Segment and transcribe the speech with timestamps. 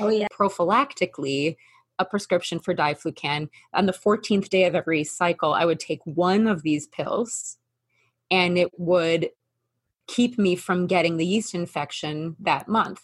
[0.00, 0.26] Oh, yeah.
[0.32, 1.56] Prophylactically,
[1.98, 3.48] a prescription for diflucan.
[3.72, 7.58] On the 14th day of every cycle, I would take one of these pills
[8.30, 9.30] and it would
[10.06, 13.00] keep me from getting the yeast infection that month.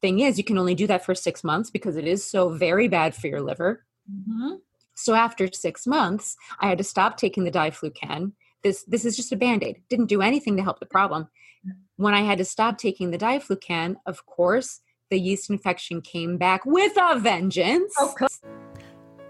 [0.00, 2.88] Thing is, you can only do that for six months because it is so very
[2.88, 3.84] bad for your liver.
[4.10, 4.56] Mm-hmm.
[4.94, 8.32] So after six months, I had to stop taking the diflucan.
[8.62, 9.82] This this is just a band-aid.
[9.88, 11.28] Didn't do anything to help the problem.
[11.96, 14.80] When I had to stop taking the diflucan, of course,
[15.10, 17.94] the yeast infection came back with a vengeance.
[18.00, 18.26] Okay.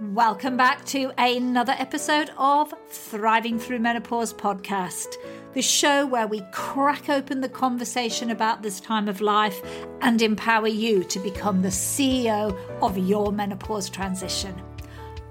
[0.01, 5.17] Welcome back to another episode of Thriving Through Menopause podcast,
[5.53, 9.61] the show where we crack open the conversation about this time of life
[10.01, 14.55] and empower you to become the CEO of your menopause transition.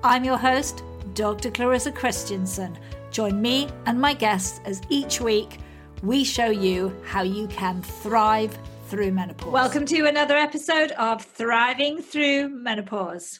[0.03, 1.49] I'm your host, Dr.
[1.49, 2.77] Clarissa Kristjansson.
[3.11, 5.59] Join me and my guests as each week
[6.03, 8.57] we show you how you can thrive
[8.87, 9.51] through menopause.
[9.51, 13.39] Welcome to another episode of Thriving Through Menopause.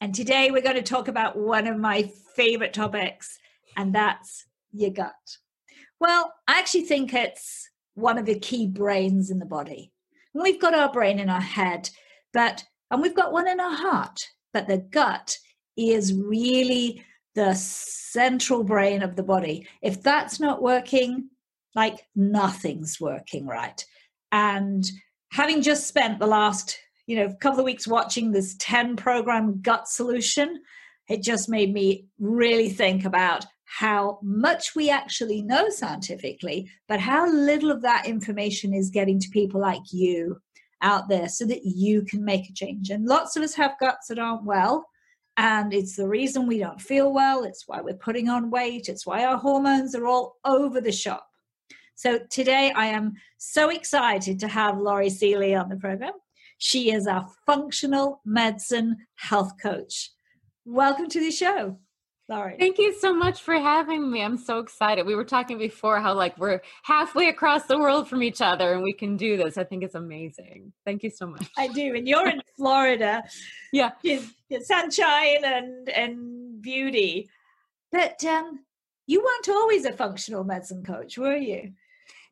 [0.00, 3.36] And today we're going to talk about one of my favorite topics,
[3.76, 5.12] and that's your gut.
[5.98, 9.92] Well, I actually think it's one of the key brains in the body.
[10.34, 11.90] we've got our brain in our head,
[12.32, 14.20] but and we've got one in our heart,
[14.52, 15.36] but the gut
[15.76, 19.66] is really the central brain of the body.
[19.82, 21.30] If that's not working,
[21.74, 23.84] like nothing's working right.
[24.32, 24.84] And
[25.32, 26.78] having just spent the last
[27.10, 30.62] you know, couple of weeks watching this 10 program gut solution,
[31.08, 37.28] it just made me really think about how much we actually know scientifically, but how
[37.28, 40.40] little of that information is getting to people like you
[40.82, 42.90] out there so that you can make a change.
[42.90, 44.86] And lots of us have guts that aren't well.
[45.36, 47.42] And it's the reason we don't feel well.
[47.42, 48.88] It's why we're putting on weight.
[48.88, 51.26] It's why our hormones are all over the shop.
[51.94, 56.12] So today I am so excited to have Laurie Seely on the program.
[56.58, 60.10] She is a functional medicine health coach.
[60.64, 61.78] Welcome to the show.
[62.28, 62.56] Laurie.
[62.60, 64.22] Thank you so much for having me.
[64.22, 65.04] I'm so excited.
[65.04, 68.84] We were talking before how like we're halfway across the world from each other and
[68.84, 69.58] we can do this.
[69.58, 70.72] I think it's amazing.
[70.86, 71.48] Thank you so much.
[71.58, 71.94] I do.
[71.96, 73.24] And you're in Florida.
[73.72, 73.90] yeah.
[74.04, 77.28] It's sunshine and and beauty.
[77.90, 78.60] But um
[79.08, 81.72] you weren't always a functional medicine coach, were you?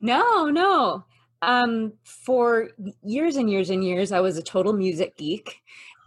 [0.00, 1.04] No, no
[1.42, 2.70] um, for
[3.02, 5.60] years and years and years, I was a total music geek,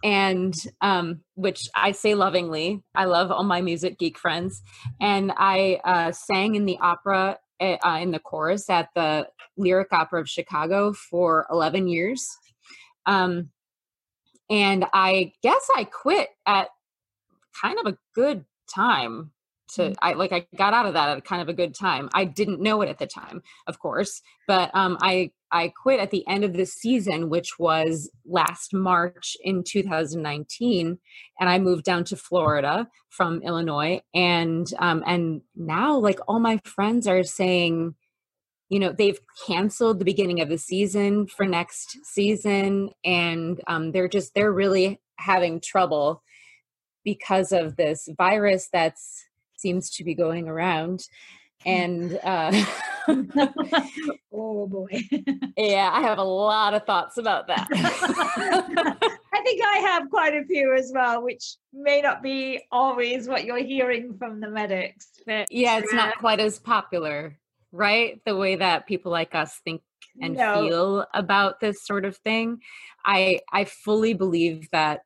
[0.04, 2.82] and um, which I say lovingly.
[2.94, 4.62] I love all my music geek friends,
[5.00, 9.92] and I uh, sang in the opera eh, uh, in the chorus at the Lyric
[9.92, 12.28] Opera of Chicago for eleven years.
[13.06, 13.50] Um,
[14.50, 16.68] and I guess I quit at
[17.60, 19.32] kind of a good time
[19.72, 19.94] to mm.
[20.02, 22.60] i like i got out of that at kind of a good time i didn't
[22.60, 26.44] know it at the time of course but um i i quit at the end
[26.44, 30.98] of the season which was last march in 2019
[31.40, 36.60] and i moved down to florida from illinois and um and now like all my
[36.64, 37.94] friends are saying
[38.72, 44.08] you know they've canceled the beginning of the season for next season and um, they're
[44.08, 46.22] just they're really having trouble
[47.04, 49.26] because of this virus that's
[49.62, 51.06] seems to be going around
[51.64, 52.52] and uh
[54.32, 55.00] oh boy.
[55.56, 57.66] Yeah i have a lot of thoughts about that.
[57.72, 63.44] I think i have quite a few as well which may not be always what
[63.44, 67.38] you're hearing from the medics but yeah it's not quite as popular
[67.72, 68.20] right?
[68.24, 69.82] The way that people like us think
[70.20, 70.68] and no.
[70.68, 72.60] feel about this sort of thing.
[73.04, 75.00] I i fully believe that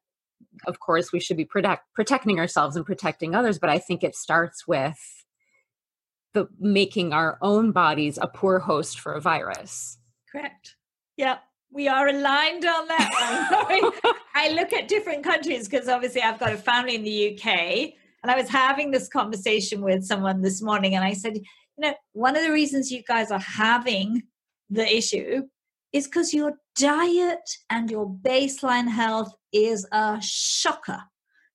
[0.66, 4.14] of course we should be protect, protecting ourselves and protecting others but i think it
[4.14, 4.98] starts with
[6.36, 9.96] the making our own bodies a poor host for a virus.
[10.30, 10.76] Correct.
[11.16, 11.40] Yep.
[11.72, 16.56] We are aligned on that i look at different countries because obviously i've got a
[16.56, 21.04] family in the uk and i was having this conversation with someone this morning and
[21.04, 21.42] i said you
[21.78, 24.22] know one of the reasons you guys are having
[24.70, 25.42] the issue
[25.92, 31.02] is because your diet and your baseline health is a shocker.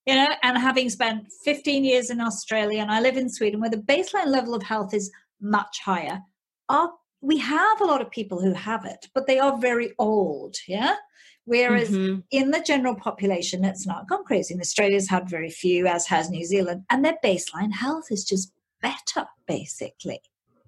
[0.06, 3.70] You know, and having spent 15 years in Australia and I live in Sweden where
[3.70, 6.20] the baseline level of health is much higher,
[6.68, 10.56] our, we have a lot of people who have it, but they are very old.
[10.66, 10.96] Yeah.
[11.44, 12.20] Whereas mm-hmm.
[12.32, 14.54] in the general population, it's not gone crazy.
[14.54, 18.52] And Australia's had very few, as has New Zealand, and their baseline health is just
[18.80, 20.20] better, basically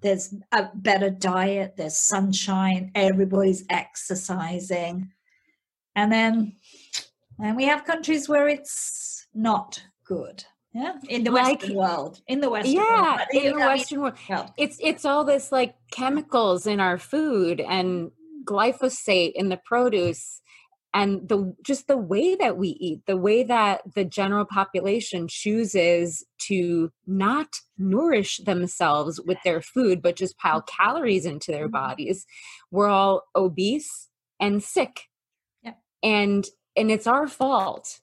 [0.05, 5.11] there's a better diet, there's sunshine, everybody's exercising.
[5.95, 6.57] And then
[7.39, 10.45] and we have countries where it's not good.
[10.73, 13.21] Yeah, in the like, Western world, in the Western yeah, world.
[13.31, 14.17] in the Western world,
[14.57, 18.11] it's it's all this like chemicals in our food and
[18.43, 20.41] glyphosate in the produce,
[20.95, 26.25] and the just the way that we eat the way that the general population chooses
[26.39, 27.47] to not
[27.77, 30.83] nourish themselves with their food but just pile mm-hmm.
[30.83, 31.73] calories into their mm-hmm.
[31.73, 32.25] bodies
[32.71, 34.09] we're all obese
[34.39, 35.03] and sick
[35.61, 35.73] yeah.
[36.01, 37.99] and and it's our fault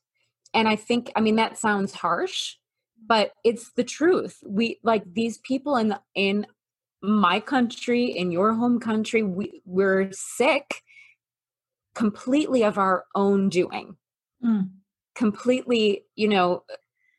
[0.54, 2.56] and i think i mean that sounds harsh
[3.04, 6.46] but it's the truth we like these people in the, in
[7.02, 10.82] my country in your home country we, we're sick
[11.94, 13.96] completely of our own doing
[14.44, 14.68] mm.
[15.14, 16.64] completely you know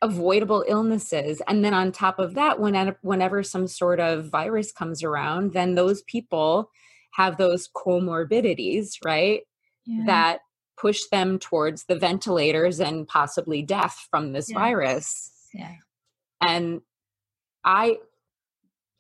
[0.02, 5.04] avoidable illnesses and then on top of that whenever whenever some sort of virus comes
[5.04, 6.70] around then those people
[7.14, 9.42] have those comorbidities right
[9.86, 10.04] yeah.
[10.06, 10.40] that
[10.78, 14.60] push them towards the ventilators and possibly death from this yeah.
[14.60, 15.76] virus yeah
[16.42, 16.82] and
[17.64, 17.98] i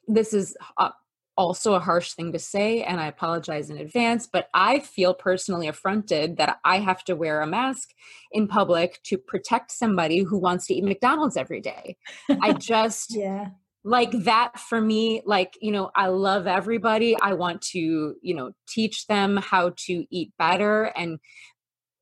[0.07, 0.89] this is uh,
[1.35, 5.67] also a harsh thing to say and i apologize in advance but i feel personally
[5.67, 7.89] affronted that i have to wear a mask
[8.31, 11.97] in public to protect somebody who wants to eat mcdonald's every day.
[12.41, 13.49] I just yeah.
[13.83, 17.15] like that for me like you know i love everybody.
[17.19, 21.19] I want to you know teach them how to eat better and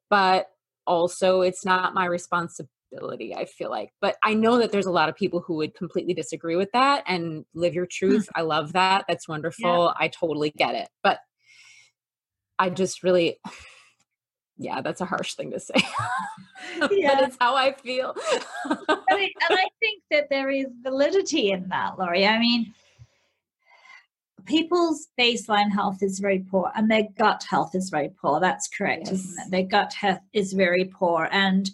[0.10, 0.48] but
[0.86, 3.92] also it's not my responsibility I feel like.
[4.02, 7.04] But I know that there's a lot of people who would completely disagree with that
[7.08, 8.08] and live your hmm.
[8.08, 8.30] truth.
[8.36, 9.06] I love that.
[9.08, 9.86] That's wonderful.
[9.86, 10.06] Yeah.
[10.06, 10.90] I totally get it.
[11.04, 11.20] But
[12.60, 13.40] I just really
[14.58, 15.74] yeah, that's a harsh thing to say.
[16.92, 17.16] yeah.
[17.16, 18.16] but it's how I feel.
[18.66, 22.28] I mean, and I think that there is validity in that, Laurie.
[22.28, 22.72] I mean,
[24.46, 28.40] people's baseline health is very poor and their gut health is very poor.
[28.40, 29.36] That's correct, yes.
[29.50, 31.28] Their gut health is very poor.
[31.32, 31.70] And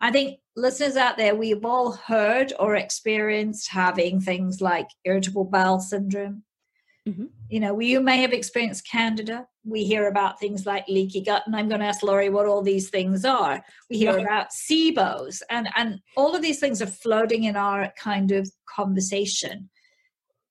[0.00, 5.80] I think listeners out there, we've all heard or experienced having things like irritable bowel
[5.80, 6.44] syndrome.
[7.08, 7.26] Mm-hmm.
[7.48, 9.46] You know, you may have experienced candida.
[9.64, 12.62] We hear about things like leaky gut, and I'm going to ask Laurie what all
[12.62, 13.62] these things are.
[13.88, 18.30] We hear about SIBOs, and and all of these things are floating in our kind
[18.30, 19.70] of conversation.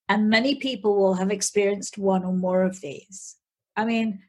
[0.09, 3.35] And many people will have experienced one or more of these.
[3.75, 4.21] I mean,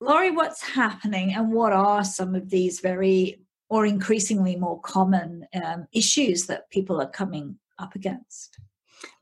[0.00, 5.86] Laurie, what's happening, and what are some of these very or increasingly more common um,
[5.92, 8.58] issues that people are coming up against.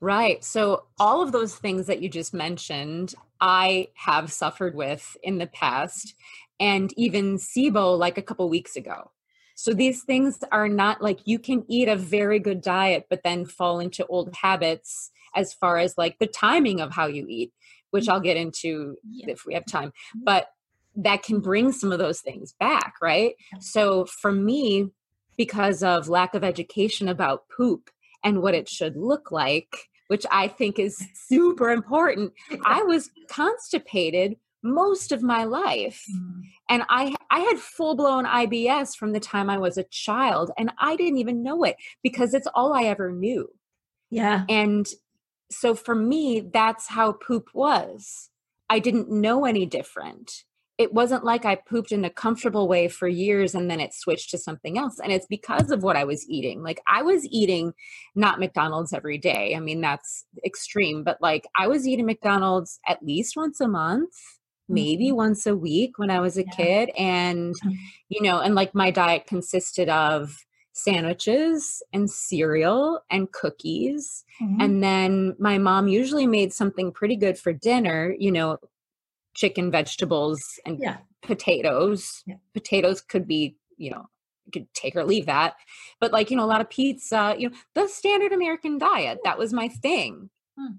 [0.00, 0.44] Right.
[0.44, 5.46] So, all of those things that you just mentioned, I have suffered with in the
[5.46, 6.14] past,
[6.60, 9.10] and even SIBO like a couple weeks ago.
[9.56, 13.46] So, these things are not like you can eat a very good diet, but then
[13.46, 17.52] fall into old habits as far as like the timing of how you eat,
[17.90, 19.26] which I'll get into yeah.
[19.30, 19.92] if we have time.
[20.14, 20.48] But
[20.96, 23.34] that can bring some of those things back, right?
[23.60, 24.90] So for me,
[25.36, 27.90] because of lack of education about poop
[28.22, 32.32] and what it should look like, which I think is super important,
[32.64, 36.02] I was constipated most of my life.
[36.10, 36.42] Mm.
[36.68, 40.96] And I I had full-blown IBS from the time I was a child and I
[40.96, 43.48] didn't even know it because it's all I ever knew.
[44.10, 44.44] Yeah.
[44.48, 44.86] And
[45.50, 48.30] so for me that's how poop was.
[48.70, 50.44] I didn't know any different
[50.76, 54.30] it wasn't like I pooped in a comfortable way for years and then it switched
[54.30, 54.98] to something else.
[54.98, 56.62] And it's because of what I was eating.
[56.62, 57.74] Like I was eating
[58.16, 59.54] not McDonald's every day.
[59.54, 64.14] I mean, that's extreme, but like I was eating McDonald's at least once a month,
[64.68, 65.16] maybe mm-hmm.
[65.16, 66.52] once a week when I was a yeah.
[66.56, 66.90] kid.
[66.98, 67.70] And, mm-hmm.
[68.08, 70.36] you know, and like my diet consisted of
[70.72, 74.24] sandwiches and cereal and cookies.
[74.42, 74.60] Mm-hmm.
[74.60, 78.58] And then my mom usually made something pretty good for dinner, you know,
[79.34, 80.98] chicken, vegetables, and yeah.
[81.22, 82.22] potatoes.
[82.26, 82.36] Yeah.
[82.52, 84.06] Potatoes could be, you know,
[84.46, 85.54] you could take or leave that.
[86.00, 89.18] But like, you know, a lot of pizza, you know, the standard American diet.
[89.24, 90.30] That was my thing.
[90.58, 90.76] Hmm.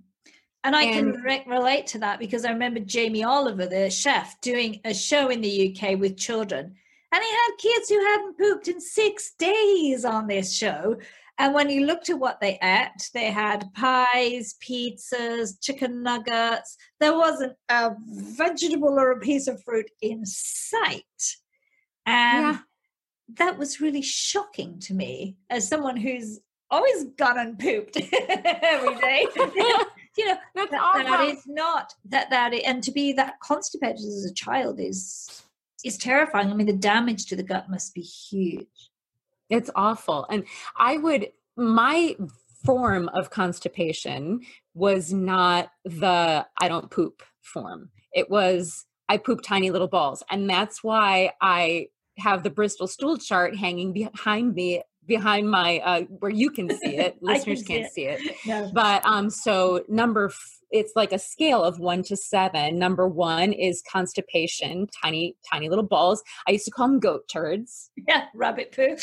[0.63, 4.39] And I and, can re- relate to that because I remember Jamie Oliver, the chef,
[4.41, 6.75] doing a show in the UK with children.
[7.12, 10.97] And he had kids who hadn't pooped in six days on this show.
[11.37, 16.77] And when you looked at what they ate, they had pies, pizzas, chicken nuggets.
[16.99, 21.03] There wasn't a vegetable or a piece of fruit in sight.
[22.05, 22.57] And yeah.
[23.37, 26.39] that was really shocking to me as someone who's
[26.71, 29.27] always gone and pooped every day.
[30.17, 34.33] you know, that, that is not that that and to be that constipated as a
[34.33, 35.43] child is
[35.83, 36.49] is terrifying.
[36.49, 38.91] I mean, the damage to the gut must be huge.
[39.49, 40.25] It's awful.
[40.29, 40.45] And
[40.77, 42.15] I would, my
[42.63, 44.41] form of constipation
[44.73, 47.89] was not the I don't poop form.
[48.13, 50.23] It was I poop tiny little balls.
[50.31, 51.87] And that's why I
[52.17, 56.97] have the Bristol stool chart hanging behind me behind my uh where you can see
[56.97, 57.91] it listeners see can't it.
[57.91, 58.35] see it.
[58.45, 58.71] No.
[58.74, 63.53] but um so number f- it's like a scale of 1 to 7 number 1
[63.53, 66.21] is constipation tiny tiny little balls.
[66.47, 67.91] I used to call them goat turds.
[68.07, 68.95] Yeah, rabbit poo.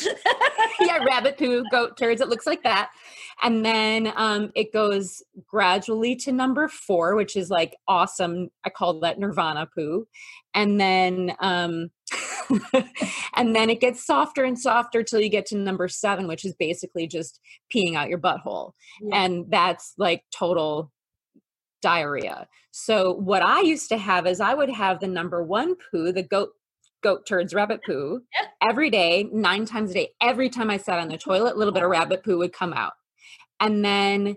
[0.81, 2.91] yeah rabbit poo goat turds it looks like that.
[3.43, 8.49] And then um it goes gradually to number 4 which is like awesome.
[8.65, 10.07] I call that nirvana poo.
[10.55, 11.91] And then um
[13.37, 16.55] and then it gets softer and softer till you get to number 7 which is
[16.59, 17.41] basically just
[17.75, 19.25] peeing out your butthole Yeah.
[19.25, 20.91] and that's like total
[21.83, 22.47] diarrhea.
[22.71, 26.23] So what I used to have is I would have the number one poo, the
[26.23, 26.51] goat
[27.03, 28.23] goat turds rabbit poo
[28.63, 30.09] every day, nine times a day.
[30.23, 32.73] Every time I sat on the toilet, a little bit of rabbit poo would come
[32.73, 32.93] out.
[33.61, 34.37] And then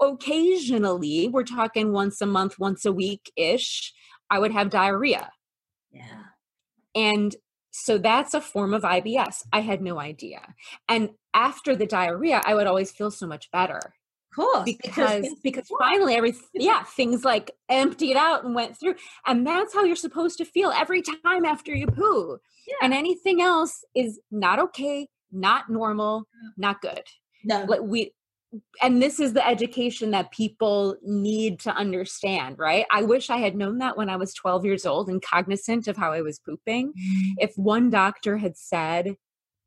[0.00, 3.92] occasionally, we're talking once a month, once a week ish,
[4.30, 5.30] I would have diarrhea.
[5.92, 6.22] Yeah.
[6.94, 7.34] And
[7.70, 9.42] so that's a form of IBS.
[9.52, 10.40] I had no idea.
[10.88, 13.80] And after the diarrhea, I would always feel so much better
[14.34, 14.46] Cool.
[14.52, 14.76] course.
[14.82, 18.94] because because finally every yeah things like emptied out and went through
[19.26, 22.74] and that's how you're supposed to feel every time after you poo Yeah.
[22.82, 27.02] and anything else is not okay not normal not good
[27.42, 27.64] no.
[27.64, 28.12] like we
[28.80, 33.54] and this is the education that people need to understand right i wish i had
[33.54, 36.88] known that when i was 12 years old and cognizant of how i was pooping
[36.88, 37.32] mm-hmm.
[37.38, 39.16] if one doctor had said,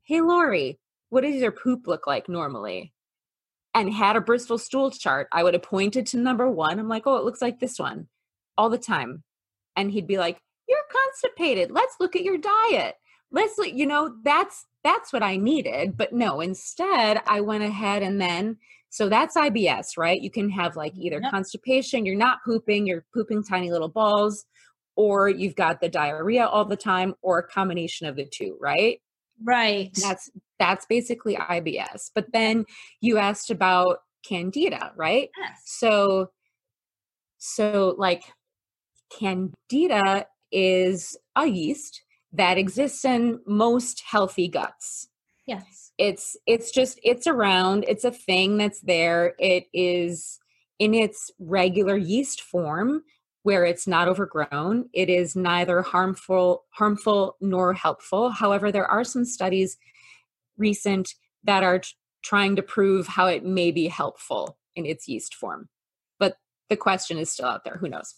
[0.04, 0.78] Hey, Laurie,
[1.10, 2.92] what does your poop look like normally?
[3.74, 6.78] And had a Bristol stool chart, I would have pointed to number one.
[6.78, 8.08] I'm like, Oh, it looks like this one
[8.58, 9.22] all the time.
[9.76, 11.70] And he'd be like, You're constipated.
[11.70, 12.94] Let's look at your diet.
[13.32, 15.96] Let's you know, that's that's what I needed.
[15.96, 18.58] But no, instead, I went ahead and then
[18.90, 20.20] so that's IBS, right?
[20.20, 21.30] You can have like either Yep.
[21.32, 24.44] constipation, you're not pooping, you're pooping tiny little balls,
[24.96, 29.00] or you've got the diarrhea all the time or a combination of the two right
[29.44, 29.90] Right.
[30.00, 32.64] that's that's basically ibs but then
[33.00, 33.98] you asked about
[34.28, 35.62] candida right yes.
[35.64, 36.30] so
[37.38, 38.22] so like
[39.18, 45.08] candida is a yeast that exists in most healthy guts.
[45.46, 45.92] Yes.
[45.98, 49.34] it's it's just it's around it's a thing that's there.
[49.38, 50.38] It is
[50.78, 53.02] in its regular yeast form
[53.42, 54.88] where it's not overgrown.
[54.92, 58.30] It is neither harmful harmful nor helpful.
[58.30, 59.76] However there are some studies
[60.56, 61.90] recent that are t-
[62.22, 65.68] trying to prove how it may be helpful in its yeast form.
[66.20, 66.36] But
[66.68, 67.78] the question is still out there.
[67.78, 68.14] Who knows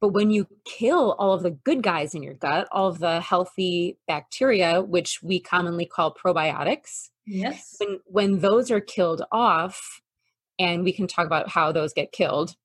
[0.00, 3.20] but when you kill all of the good guys in your gut, all of the
[3.20, 7.76] healthy bacteria, which we commonly call probiotics, Yes.
[7.78, 10.00] when when those are killed off,
[10.58, 12.56] and we can talk about how those get killed,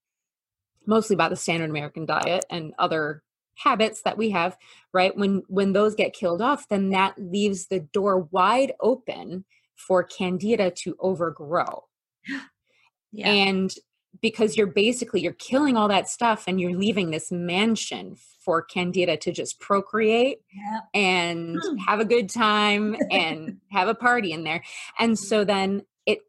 [0.85, 3.23] mostly about the standard American diet and other
[3.55, 4.57] habits that we have,
[4.93, 5.15] right?
[5.17, 10.71] When when those get killed off, then that leaves the door wide open for candida
[10.71, 11.85] to overgrow
[13.11, 13.29] Yeah.
[13.29, 13.73] and
[14.21, 19.17] because you're basically you're killing all that stuff and you're leaving this mansion for candida
[19.17, 20.79] to just procreate yeah.
[20.93, 21.77] and Hmm.
[21.77, 24.63] have a good time and have a party in there
[24.99, 26.19] and so then it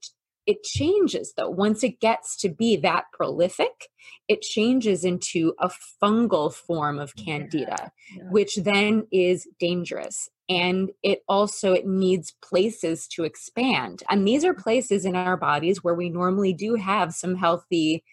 [0.47, 3.89] it changes though once it gets to be that prolific
[4.29, 5.71] it changes into a
[6.03, 8.25] fungal form of candida Yeah.
[8.31, 14.55] which then is dangerous and it also it needs places to expand and these are
[14.55, 18.05] places in our bodies where we normally do have some healthy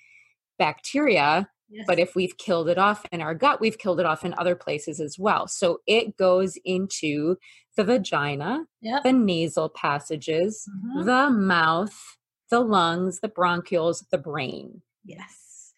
[0.58, 1.86] bacteria Yes.
[1.88, 4.56] but if we've killed it off in our gut we've killed it off in other
[4.58, 7.38] places as well so it goes into
[7.78, 9.04] the vagina Yep.
[9.04, 11.06] the nasal passages Mhm.
[11.06, 12.18] the mouth
[12.52, 15.74] the lungs the bronchioles the brain Yes.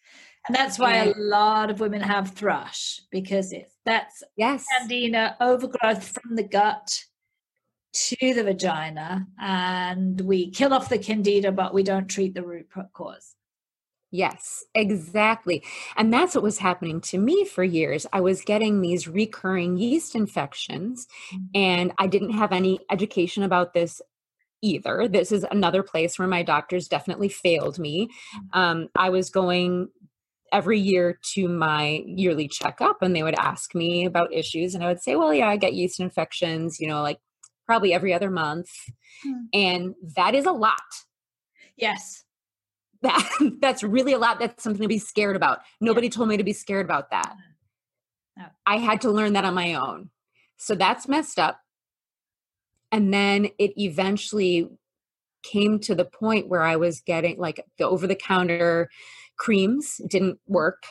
[0.46, 6.06] And that's why a lot of women have thrush because it's that's yes candida overgrowth
[6.08, 7.02] from the gut
[7.94, 12.68] to the vagina and we kill off the candida but we don't treat the root
[12.92, 13.36] cause.
[14.10, 15.64] Yes, exactly.
[15.96, 18.06] And that's what was happening to me for years.
[18.12, 21.48] I was getting these recurring yeast infections, Mhm.
[21.54, 24.00] and I didn't have any education about this
[24.64, 25.08] either.
[25.08, 28.08] This is another place where my doctors definitely failed me.
[28.52, 29.88] Um, I was going
[30.52, 34.88] every year to my yearly checkup, and they would ask me about issues, and I
[34.88, 37.18] would say, Well, yeah, I get yeast infections, you know, like
[37.66, 38.68] probably every other month.
[39.22, 39.32] Hmm.
[39.52, 40.80] And that is a lot
[41.76, 42.24] Yes.
[43.02, 43.28] that
[43.60, 46.52] that's really a lot that's something to be scared about nobody told me to be
[46.52, 47.34] scared about that
[48.36, 48.44] No.
[48.66, 50.10] i had to learn that on my own
[50.56, 51.58] so that's messed up
[52.94, 54.68] and then it eventually
[55.42, 58.88] came to the point where i was getting like the over the counter
[59.36, 60.84] creams didn't work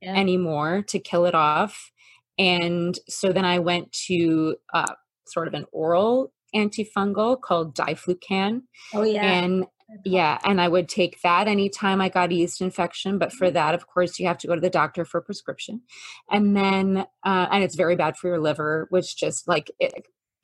[0.00, 0.14] Yeah.
[0.16, 1.92] anymore to kill it off
[2.38, 4.94] and so then i went to uh,
[5.26, 8.62] sort of an oral antifungal called diflucan.
[8.94, 9.22] Oh yeah.
[9.24, 9.66] And
[10.04, 13.18] yeah, and I would take that anytime I got a yeast infection.
[13.18, 15.82] But for that, of course, you have to go to the doctor for a prescription.
[16.30, 19.92] And then, uh, and it's very bad for your liver, which just like it,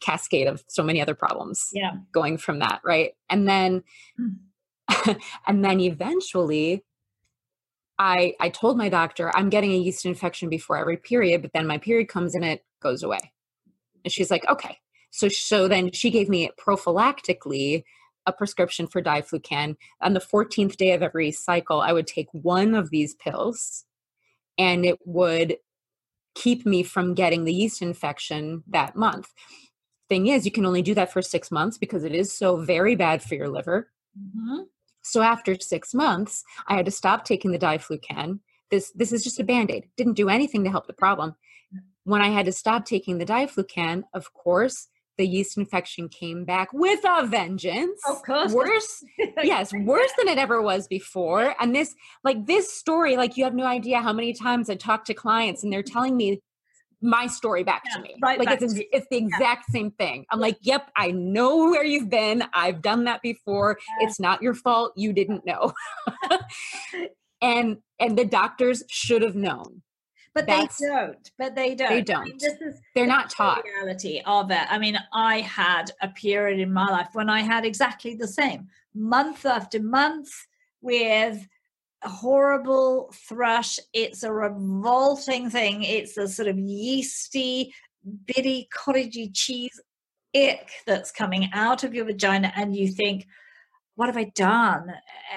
[0.00, 1.69] cascade of so many other problems.
[1.73, 1.93] Yeah.
[2.12, 3.12] Going from that, right?
[3.28, 3.83] And then,
[4.19, 5.19] mm.
[5.47, 6.85] and then eventually,
[7.99, 11.67] I I told my doctor I'm getting a yeast infection before every period, but then
[11.67, 13.33] my period comes and it goes away.
[14.05, 14.78] And she's like, okay.
[15.11, 17.83] So so then she gave me prophylactically
[18.26, 19.76] a prescription for diflucan.
[20.00, 23.85] On the 14th day of every cycle, I would take one of these pills
[24.59, 25.57] and it would
[26.35, 29.33] keep me from getting the yeast infection that month.
[30.08, 32.96] Thing is, you can only do that for six months because it is so very
[32.96, 33.90] bad for your liver.
[34.18, 34.62] Mm-hmm.
[35.02, 38.40] So after six months, I had to stop taking the diflucan.
[38.70, 39.88] This this is just a band-aid.
[39.96, 41.34] Didn't do anything to help the problem.
[42.04, 44.88] When I had to stop taking the diflucan, of course,
[45.18, 48.00] the yeast infection came back with a vengeance.
[48.08, 48.52] Of course.
[48.52, 49.04] Worse.
[49.42, 51.54] yes, worse than it ever was before.
[51.60, 55.04] And this, like this story, like you have no idea how many times I talk
[55.06, 56.40] to clients and they're telling me
[57.00, 58.17] my story back yeah, to me.
[58.21, 59.73] Right like it's, it's the exact yeah.
[59.73, 60.26] same thing.
[60.31, 62.45] I'm like, yep, I know where you've been.
[62.52, 63.78] I've done that before.
[64.00, 64.07] Yeah.
[64.07, 64.93] It's not your fault.
[64.97, 65.73] You didn't know.
[67.40, 69.83] and and the doctors should have known
[70.38, 71.31] but That's, they don't.
[71.37, 71.88] But they don't.
[71.88, 72.21] They don't.
[72.21, 73.64] I mean, this is they're not taught.
[73.64, 74.71] Reality of it.
[74.71, 78.69] I mean, I had a period in my life when I had exactly the same
[78.95, 80.28] month after month
[80.81, 81.45] with
[82.02, 83.78] horrible thrush.
[83.93, 85.83] It's a revolting thing.
[85.83, 87.75] It's a sort of yeasty,
[88.26, 89.81] bitty, cottagey cheese
[90.35, 93.26] ick that's coming out of your vagina, and you think,
[93.95, 94.93] what have I done?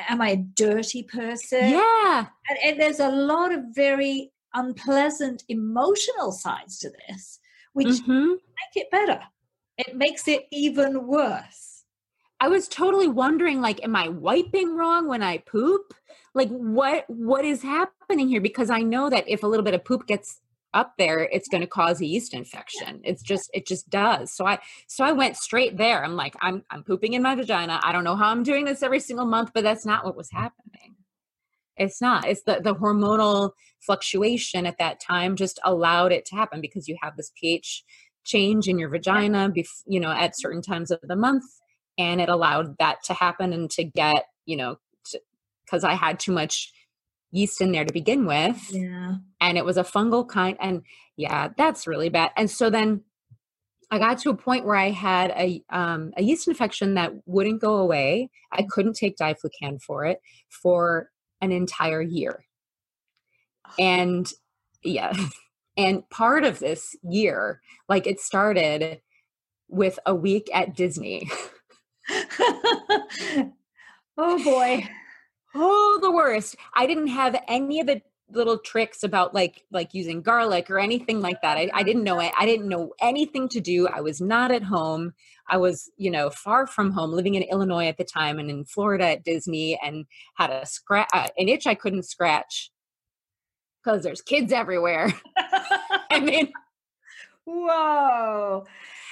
[0.08, 1.70] Am I a dirty person?
[1.70, 2.28] Yeah.
[2.50, 7.40] And, and, there's a lot of very unpleasant emotional sides to this,
[7.74, 8.28] which mm-hmm.
[8.30, 9.20] make it better.
[9.78, 11.84] It makes it even worse.
[12.40, 15.94] I was totally wondering like am I wiping wrong when I poop?
[16.34, 18.42] Like what what is happening here?
[18.42, 20.40] Because I know that if a little bit of poop gets
[20.74, 23.02] up there it's going to cause a yeast infection.
[23.04, 24.34] It's just it just does.
[24.34, 26.04] So i so i went straight there.
[26.04, 27.80] I'm like i'm i'm pooping in my vagina.
[27.84, 30.30] I don't know how i'm doing this every single month but that's not what was
[30.32, 30.96] happening.
[31.78, 32.26] It's not.
[32.28, 33.52] It's the the hormonal
[33.86, 37.84] fluctuation at that time just allowed it to happen because you have this ph
[38.24, 41.44] change in your vagina bef- you know at certain times of the month
[41.98, 44.76] and it allowed that to happen and to get you know
[45.72, 46.74] because i had too much
[47.32, 50.82] yeast in there to begin with yeah and it was a fungal kind and
[51.16, 53.02] yeah that's really bad and so then
[53.94, 57.60] I got to a point where I had a um, a yeast infection that wouldn't
[57.60, 58.30] go away.
[58.50, 61.10] I couldn't take diflucan for it for
[61.42, 62.46] an entire year.
[63.78, 64.32] And
[64.82, 65.12] yeah,
[65.78, 69.02] and part of this year, like it started
[69.68, 71.30] with a week at Disney.
[74.18, 74.88] oh boy.
[75.54, 76.56] Oh, the worst.
[76.74, 78.02] I didn't have any of the
[78.34, 81.58] little tricks about like like using garlic or anything like that.
[81.58, 82.32] I, I didn't know it.
[82.40, 83.88] I didn't know anything to do.
[83.88, 85.14] I was not at home.
[85.50, 88.64] I was, you know, far from home, living in Illinois at the time and in
[88.66, 92.72] Florida at Disney, and had a scratch, uh, an itch I couldn't scratch
[93.84, 95.14] because there's kids everywhere.
[96.12, 96.52] I mean,
[97.46, 98.64] whoa,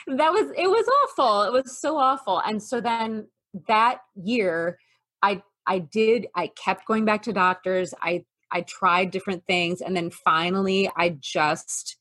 [0.08, 1.44] that was it was awful.
[1.44, 2.42] It was so awful.
[2.46, 3.28] And so then
[3.68, 4.80] that year,
[5.22, 7.94] I I did I kept going back to doctors.
[8.02, 11.98] I I tried different things, and then finally, I just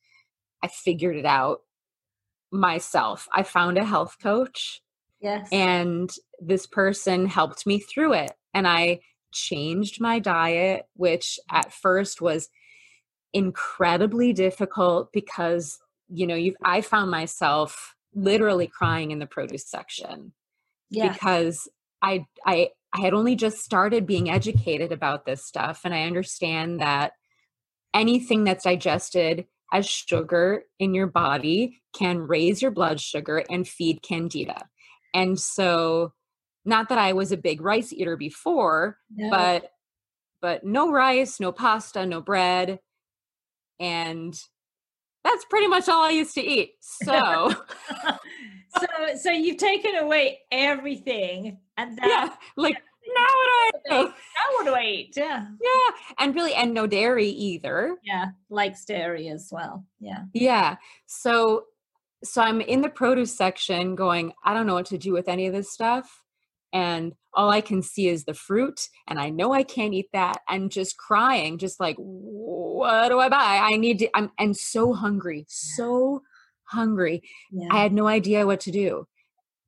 [0.65, 1.61] I figured it out
[2.51, 3.29] myself.
[3.35, 4.81] I found a health coach.
[5.21, 5.49] Yes.
[5.53, 8.33] And this person helped me through it.
[8.55, 9.01] And I
[9.33, 12.49] changed my diet, which at first was
[13.33, 15.79] incredibly difficult because,
[16.09, 20.33] you know, you I found myself literally crying in the produce section.
[20.91, 21.13] Yeah.
[21.13, 21.69] Because
[22.01, 26.81] I I I had only just started being educated about this stuff and I understand
[26.81, 27.12] that
[27.94, 34.03] anything that's digested as sugar in your body can raise your blood sugar and feed
[34.03, 34.66] candida.
[35.14, 36.12] And so
[36.64, 39.31] not that I was a big rice eater before, no.
[39.31, 39.70] but
[40.40, 42.79] but no rice, no pasta, no bread.
[43.81, 44.38] And
[45.24, 46.72] that's pretty much all I used to eat.
[47.05, 47.55] So
[48.81, 52.77] so so you've taken away everything and that yeah, like
[53.14, 54.03] now what do I
[54.38, 55.14] Now what do I eat?
[55.17, 55.47] Yeah.
[55.62, 55.97] Yeah.
[56.19, 57.97] And really, and no dairy either.
[58.03, 58.27] Yeah.
[58.51, 59.85] Likes dairy as well.
[60.01, 60.25] Yeah.
[60.33, 60.77] Yeah.
[61.07, 61.64] So,
[62.25, 65.47] so I'm in the produce section going, I don't know what to do with any
[65.47, 66.23] of this stuff.
[66.73, 68.88] And all I can see is the fruit.
[69.07, 70.38] And I know I can't eat that.
[70.49, 73.61] And just crying, just like, what do I buy?
[73.62, 76.23] I need to, I'm, and so hungry, so
[76.69, 77.23] hungry.
[77.51, 77.69] Yeah.
[77.71, 79.07] I had no idea what to do.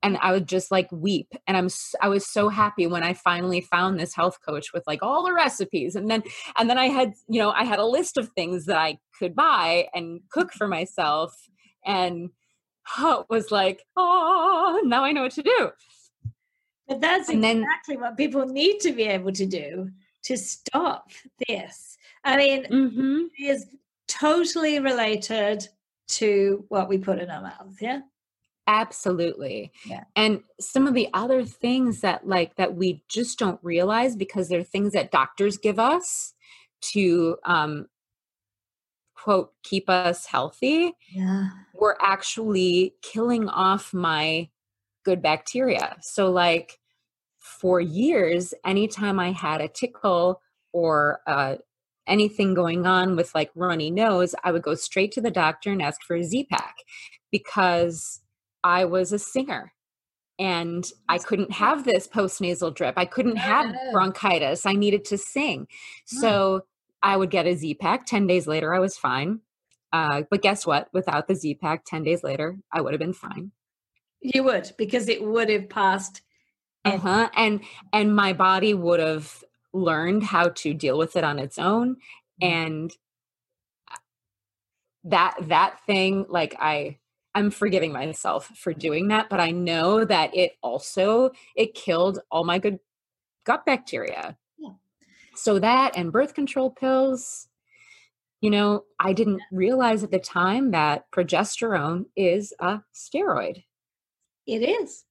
[0.02, 1.28] And I would just like weep.
[1.46, 1.68] And I'm
[2.00, 5.34] I was so happy when I finally found this health coach with like all the
[5.34, 5.94] recipes.
[5.94, 6.22] And then
[6.56, 9.34] and then I had, you know, I had a list of things that I could
[9.34, 11.34] buy and cook for myself.
[11.84, 12.30] And
[12.98, 15.70] oh, it was like, oh, now I know what to do.
[16.88, 19.90] But that's and exactly then, what people need to be able to do
[20.24, 21.10] to stop
[21.46, 21.96] this.
[22.24, 23.18] I mean, mm-hmm.
[23.38, 23.66] it is
[24.08, 25.68] totally related
[26.12, 27.78] to what we put in our mouths.
[27.80, 28.00] Yeah.
[28.66, 29.72] Absolutely.
[29.84, 30.04] Yeah.
[30.14, 34.62] And some of the other things that like that we just don't realize because they're
[34.62, 36.34] things that doctors give us
[36.92, 37.86] to um
[39.14, 40.92] quote keep us healthy.
[41.10, 41.48] Yeah.
[41.74, 44.50] We're actually killing off my
[45.04, 45.96] good bacteria.
[46.00, 46.78] So like
[47.38, 50.40] for years, anytime I had a tickle
[50.72, 51.56] or uh,
[52.10, 55.80] anything going on with like runny nose, I would go straight to the doctor and
[55.80, 56.76] ask for a Z pack
[57.30, 58.20] because
[58.62, 59.72] I was a singer
[60.38, 62.94] and I couldn't have this post nasal drip.
[62.96, 64.66] I couldn't have bronchitis.
[64.66, 65.68] I needed to sing.
[66.06, 66.62] So
[67.02, 68.06] I would get a Z pack.
[68.06, 69.40] 10 days later, I was fine.
[69.92, 70.88] Uh, but guess what?
[70.92, 73.52] Without the Z pack, 10 days later, I would have been fine.
[74.20, 76.22] You would, because it would have passed
[76.84, 77.60] uh-huh and
[77.92, 81.96] and my body would have learned how to deal with it on its own
[82.42, 82.46] mm-hmm.
[82.46, 82.96] and
[85.04, 86.96] that that thing like i
[87.34, 92.44] i'm forgiving myself for doing that but i know that it also it killed all
[92.44, 92.78] my good
[93.44, 94.70] gut bacteria yeah.
[95.34, 97.48] so that and birth control pills
[98.40, 103.64] you know i didn't realize at the time that progesterone is a steroid
[104.46, 105.04] it is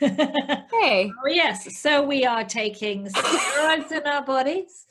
[0.00, 1.12] hey.
[1.24, 1.78] Oh, yes.
[1.78, 4.86] So we are taking steroids in our bodies.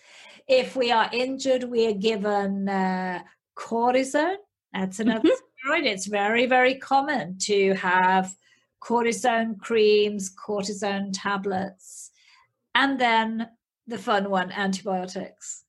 [0.47, 3.21] If we are injured, we are given uh,
[3.55, 4.37] cortisone.
[4.73, 5.71] That's another mm-hmm.
[5.71, 5.85] steroid.
[5.85, 8.35] It's very, very common to have
[8.81, 12.11] cortisone creams, cortisone tablets,
[12.75, 13.49] and then
[13.87, 15.65] the fun one, antibiotics.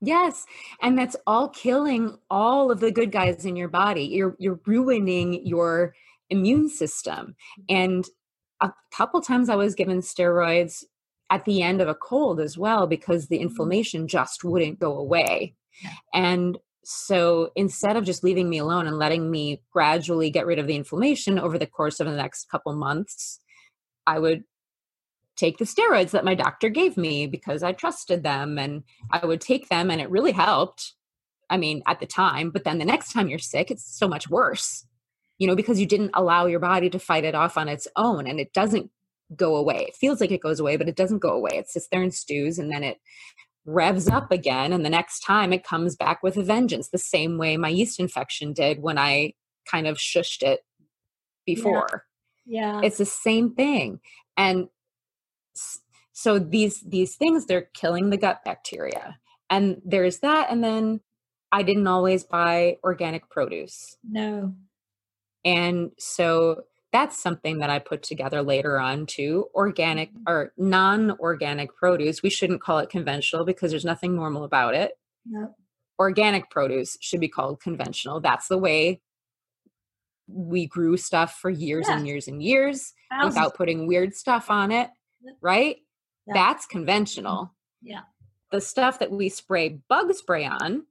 [0.00, 0.46] Yes,
[0.80, 4.04] and that's all killing all of the good guys in your body.
[4.04, 5.94] You're you're ruining your
[6.30, 7.34] immune system.
[7.68, 8.04] And
[8.60, 10.84] a couple times I was given steroids
[11.30, 13.48] at the end of a cold as well because the mm-hmm.
[13.48, 15.54] inflammation just wouldn't go away.
[16.12, 20.66] And so instead of just leaving me alone and letting me gradually get rid of
[20.66, 23.40] the inflammation over the course of the next couple months,
[24.06, 24.44] I would
[25.36, 29.40] take the steroids that my doctor gave me because I trusted them and I would
[29.40, 30.94] take them and it really helped.
[31.50, 34.28] I mean, at the time, but then the next time you're sick, it's so much
[34.28, 34.84] worse
[35.38, 38.26] you know, because you didn't allow your body to fight it off on its own
[38.26, 38.90] and it doesn't
[39.36, 39.86] go away.
[39.88, 41.52] It feels like it goes away, but it doesn't go away.
[41.54, 42.98] It sits there and stews and then it
[43.64, 44.72] revs up again.
[44.72, 48.00] And the next time it comes back with a vengeance, the same way my yeast
[48.00, 49.34] infection did when I
[49.70, 50.60] kind of shushed it
[51.44, 52.04] before.
[52.46, 52.80] Yeah.
[52.80, 52.86] yeah.
[52.86, 54.00] It's the same thing.
[54.36, 54.68] And
[56.12, 59.18] so these these things they're killing the gut bacteria.
[59.50, 61.00] And there's that and then
[61.52, 63.96] I didn't always buy organic produce.
[64.02, 64.54] No.
[65.44, 69.46] And so that's something that I put together later on too.
[69.54, 70.22] Organic mm-hmm.
[70.26, 74.92] or non organic produce, we shouldn't call it conventional because there's nothing normal about it.
[75.26, 75.54] Yep.
[75.98, 78.20] Organic produce should be called conventional.
[78.20, 79.00] That's the way
[80.28, 81.96] we grew stuff for years yeah.
[81.96, 83.34] and years and years Thousands.
[83.34, 84.90] without putting weird stuff on it,
[85.40, 85.76] right?
[86.26, 86.34] Yeah.
[86.34, 87.54] That's conventional.
[87.82, 88.02] Yeah.
[88.52, 90.84] The stuff that we spray bug spray on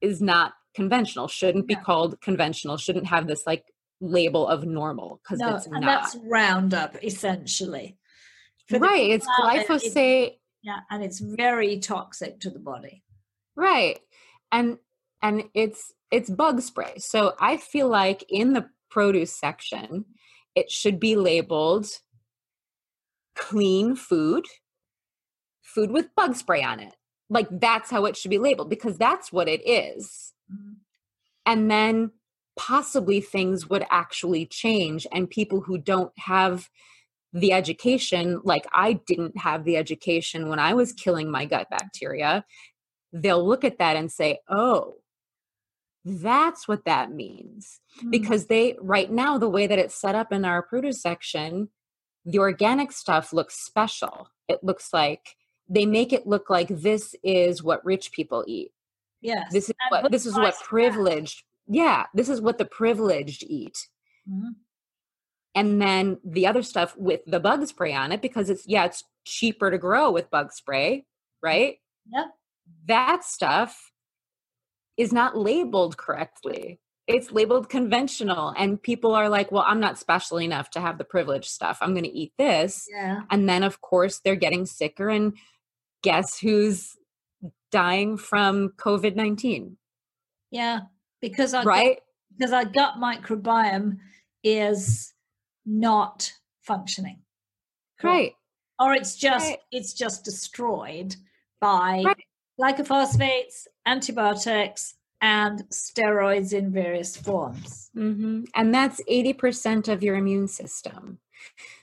[0.00, 3.64] is not conventional shouldn't be called conventional shouldn't have this like
[4.00, 6.02] label of normal because no, it's and not.
[6.02, 7.96] That's roundup essentially.
[8.70, 13.02] Right it's glyphosate yeah and it's very toxic to the body.
[13.56, 14.00] Right
[14.54, 14.78] and
[15.22, 20.04] and it's it's bug spray so i feel like in the produce section
[20.54, 21.86] it should be labeled
[23.34, 24.44] clean food
[25.62, 26.94] food with bug spray on it
[27.34, 30.72] like that's how it should be labeled because that's what it is Mm-hmm.
[31.46, 32.10] And then
[32.56, 36.68] possibly things would actually change, and people who don't have
[37.32, 42.44] the education, like I didn't have the education when I was killing my gut bacteria,
[43.12, 44.96] they'll look at that and say, oh,
[46.04, 47.80] that's what that means.
[47.98, 48.10] Mm-hmm.
[48.10, 51.70] Because they, right now, the way that it's set up in our produce section,
[52.24, 54.28] the organic stuff looks special.
[54.48, 55.36] It looks like
[55.68, 58.72] they make it look like this is what rich people eat.
[59.20, 59.52] Yes.
[59.52, 61.44] This is what this is what privileged.
[61.66, 63.88] Yeah, this is what the privileged eat.
[64.30, 64.50] Mm-hmm.
[65.54, 69.04] And then the other stuff with the bug spray on it because it's yeah, it's
[69.24, 71.06] cheaper to grow with bug spray,
[71.42, 71.78] right?
[72.12, 72.26] Yep.
[72.86, 73.92] That stuff
[74.96, 76.80] is not labeled correctly.
[77.06, 81.04] It's labeled conventional and people are like well i'm not special enough to have the
[81.04, 83.20] privileged stuff i'm going to eat this Yeah.
[83.30, 85.36] and then of course they're getting sicker and
[86.02, 86.96] guess who's
[87.70, 89.76] dying from covid-19
[90.50, 90.80] Yeah.
[91.20, 92.02] Because our right gut,
[92.38, 93.98] because our gut microbiome
[94.42, 95.12] is
[95.66, 97.20] not functioning.
[98.02, 98.34] right
[98.78, 99.58] Or it's just Right.
[99.72, 101.16] it's just destroyed
[101.60, 102.24] by Right.
[102.60, 107.90] glycophosphates, antibiotics, and steroids in various forms.
[107.94, 111.18] hmm And that's 80% of your immune system.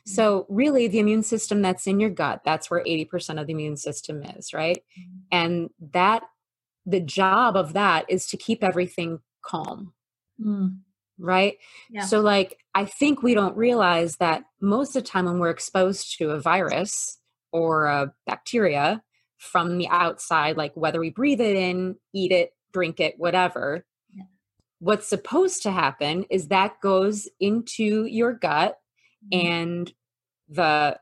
[0.05, 3.77] So, really, the immune system that's in your gut, that's where 80% of the immune
[3.77, 4.83] system is, right?
[5.31, 6.23] And that,
[6.85, 9.93] the job of that is to keep everything calm,
[10.43, 10.79] Mm.
[11.19, 11.57] right?
[11.89, 12.05] Yeah.
[12.05, 16.17] So, like, I think we don't realize that most of the time when we're exposed
[16.17, 17.19] to a virus
[17.51, 19.03] or a bacteria
[19.37, 24.23] from the outside, like whether we breathe it in, eat it, drink it, whatever, Yeah.
[24.79, 28.77] what's supposed to happen is that goes into your gut
[29.31, 29.43] Mm.
[29.43, 29.93] and
[30.49, 30.99] the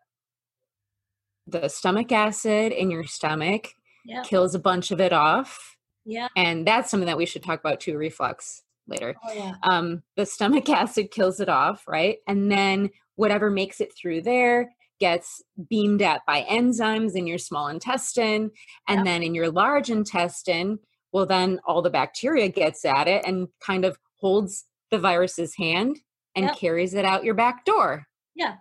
[1.47, 3.69] the stomach acid in your stomach
[4.05, 4.23] Yeah.
[4.23, 6.27] kills a bunch of it off Yeah.
[6.35, 9.55] and that's something that we should talk about too reflux later Oh, yeah.
[9.63, 12.19] um, the stomach acid kills it off, right?
[12.27, 17.67] And then whatever makes it through there gets beamed at by enzymes in your small
[17.67, 18.51] intestine.
[18.87, 19.05] And Yep.
[19.05, 20.79] then in your large intestine,
[21.11, 25.99] well, then all the bacteria gets at it and kind of holds the virus's hand
[26.35, 26.57] and Yep.
[26.57, 28.57] carries it out your back door, Yeah.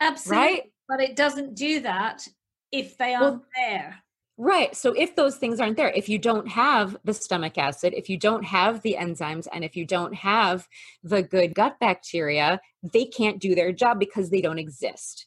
[0.00, 0.42] Absolutely.
[0.44, 0.72] right?
[0.88, 2.26] But it doesn't do that
[2.72, 4.02] if they aren't there.
[4.38, 4.74] Right.
[4.74, 8.16] So if those things aren't there, if you don't have the stomach acid, if you
[8.16, 10.66] don't have the enzymes, and if you don't have
[11.02, 15.26] the good gut bacteria, they can't do their job because they don't exist.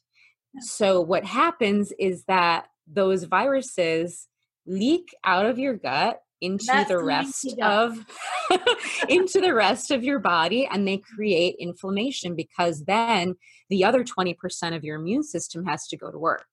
[0.58, 4.26] So what happens is that those viruses
[4.66, 8.04] leak out of your gut into That's the rest of
[9.08, 13.34] into the rest of your body and they create inflammation because then
[13.70, 14.36] the other 20%
[14.76, 16.46] of your immune system has to go to work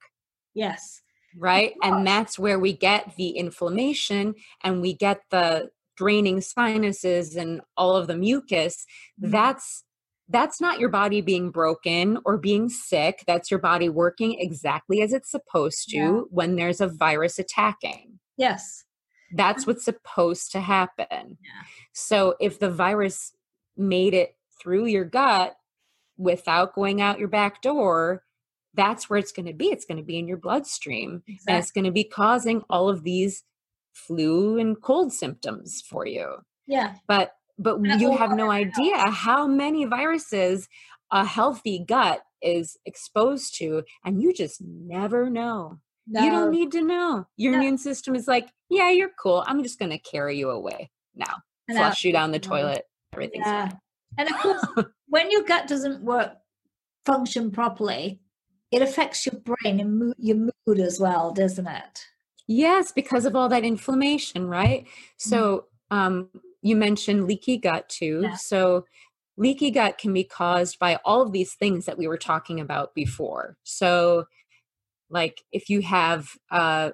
[0.54, 1.02] Yes.
[1.38, 7.62] right and that's where we get the inflammation and we get the draining sinuses and
[7.78, 8.86] all of the mucus
[9.22, 9.32] Mhm.
[9.32, 9.84] that's
[10.30, 15.12] that's not your body being broken or being sick that's your body working exactly as
[15.14, 16.12] it's supposed to Yeah.
[16.30, 18.86] when there's a virus attacking Yes.
[19.36, 21.62] That's what's supposed to happen Yeah.
[21.94, 23.34] so if the virus
[23.78, 25.56] made it through your gut
[26.18, 28.24] without going out your back door
[28.74, 31.72] that's where it's going to be it's going to be in your bloodstream and it's
[31.72, 33.44] going to be causing all of these
[33.94, 36.36] flu and cold symptoms for you
[36.68, 36.96] Yeah.
[37.08, 40.68] but but you have no idea how many viruses
[41.12, 46.24] a healthy gut is exposed to and you just never know No.
[46.24, 47.58] you don't need to know your No.
[47.58, 51.36] immune system is like yeah you're cool i'm just going to carry you away now
[51.68, 53.70] And flush you down the toilet everything's Yeah.
[53.70, 53.80] fine
[54.18, 54.66] And of course,
[55.08, 56.34] when your gut doesn't work,
[57.06, 58.20] function properly,
[58.72, 62.06] it affects your brain and your mood as well, doesn't it?
[62.48, 64.86] Yes, because of all that inflammation, right?
[65.18, 66.30] So, um,
[66.62, 68.22] you mentioned leaky gut too.
[68.24, 68.36] Yeah.
[68.36, 68.86] So,
[69.38, 72.94] leaky gut can be caused by all of these things that we were talking about
[72.94, 73.58] before.
[73.64, 74.26] So,
[75.10, 76.94] like if you have a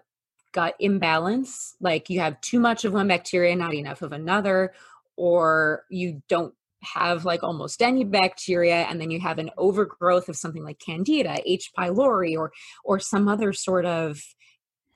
[0.54, 4.74] gut imbalance, like you have too much of one bacteria, not enough of another,
[5.16, 10.36] or you don't have like almost any bacteria and then you have an overgrowth of
[10.36, 12.52] something like candida h pylori or
[12.84, 14.22] or some other sort of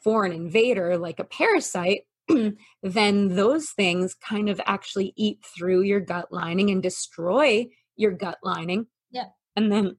[0.03, 2.01] foreign invader like a parasite
[2.83, 8.37] then those things kind of actually eat through your gut lining and destroy your gut
[8.43, 9.29] lining Yeah.
[9.55, 9.97] and then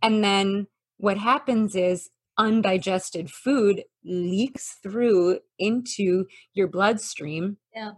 [0.00, 7.92] and then what happens is undigested food leaks through into your bloodstream Yeah.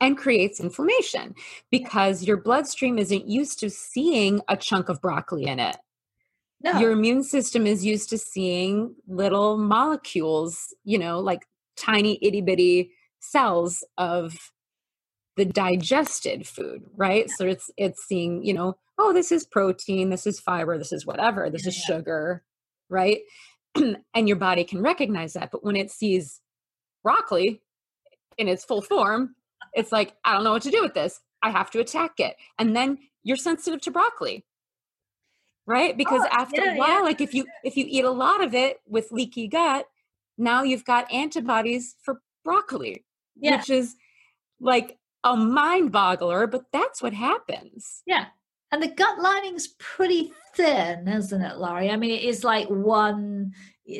[0.00, 1.34] and creates inflammation
[1.70, 5.76] because your bloodstream isn't used to seeing a chunk of broccoli in it
[6.62, 6.78] No.
[6.78, 12.90] your immune system is used to seeing little molecules, you know, like tiny itty bitty
[13.20, 14.36] cells of
[15.36, 17.30] the digested food, right?
[17.30, 21.06] So it's it's seeing, you know, oh, this is protein, this is fiber, this is
[21.06, 21.96] whatever, this Yeah, is yeah.
[21.96, 22.44] sugar,
[22.88, 23.20] right?
[24.14, 25.50] and your body can recognize that.
[25.50, 26.40] But when it sees
[27.02, 27.60] broccoli
[28.36, 29.34] in its full form,
[29.74, 31.20] it's like, I don't know what to do with this.
[31.42, 32.36] I have to attack it.
[32.58, 34.44] And then you're sensitive to broccoli
[35.66, 38.10] right because Oh, after yeah, a while yeah, like if you if you eat a
[38.10, 39.86] lot of it with leaky gut
[40.38, 43.04] now you've got antibodies for broccoli
[43.36, 43.56] yeah.
[43.58, 43.94] which is
[44.60, 48.26] like a mind boggler but that's what happens Yeah.
[48.70, 51.90] And the gut lining's pretty thin, isn't it, Laurie?
[51.90, 53.52] I mean, it is like one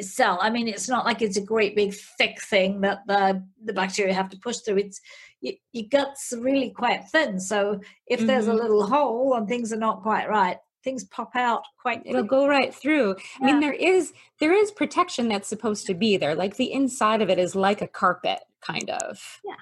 [0.02, 0.38] cell.
[0.42, 4.12] I mean, it's not like it's a great big thick thing that the the bacteria
[4.12, 4.78] have to push through.
[4.78, 5.00] It's
[5.40, 7.40] you, your gut's really quite thin.
[7.40, 8.60] So if there's a Mhm.
[8.60, 12.72] little hole and things are not quite right, things pop out quite it'll go right
[12.72, 16.72] through i mean there is there is protection that's supposed to be there like the
[16.72, 19.56] inside of it is like a carpet kind of Yeah.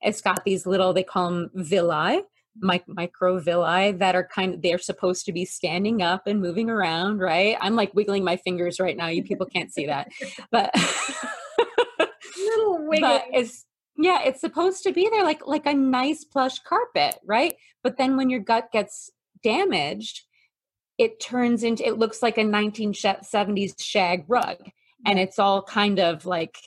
[0.00, 2.22] it's got these little they call them villi
[2.62, 7.56] microvilli that are kind of they're supposed to be standing up and moving around right?
[7.60, 9.08] I'm like wiggling my fingers right now.
[9.08, 10.08] You people can't see that.
[10.50, 10.74] But
[12.36, 13.20] little but wiggling.
[13.32, 17.54] it's yeah it's supposed to be there like like a nice plush carpet right?
[17.82, 19.10] But then when your gut gets
[19.42, 20.22] damaged
[20.98, 24.58] it turns into it looks like a 1970s shag rug
[25.06, 26.58] and it's all kind of like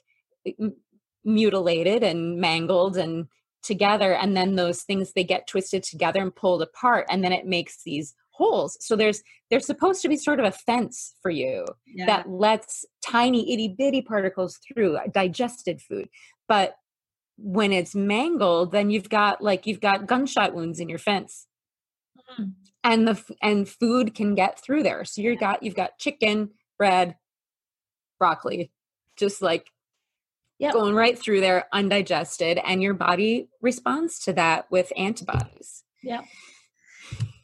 [1.23, 3.27] mutilated and mangled and
[3.63, 7.45] together and then those things they get twisted together and pulled apart and then it
[7.45, 11.65] makes these holes so there's there's supposed to be sort of a fence for you
[11.85, 12.05] Yeah.
[12.07, 16.09] that lets tiny itty bitty particles through uh, digested food.
[16.47, 16.75] But
[17.37, 21.47] when it's mangled, then you've got like you've got gunshot wounds in your fence,
[22.39, 22.53] Mm.
[22.83, 25.03] and the and food can get through there.
[25.05, 27.15] So you've got you've got chicken, bread,
[28.19, 28.71] broccoli,
[29.17, 29.69] just like
[30.59, 30.73] Yep.
[30.73, 35.83] going right through there undigested, and your body responds to that with antibodies.
[36.01, 36.21] Yeah.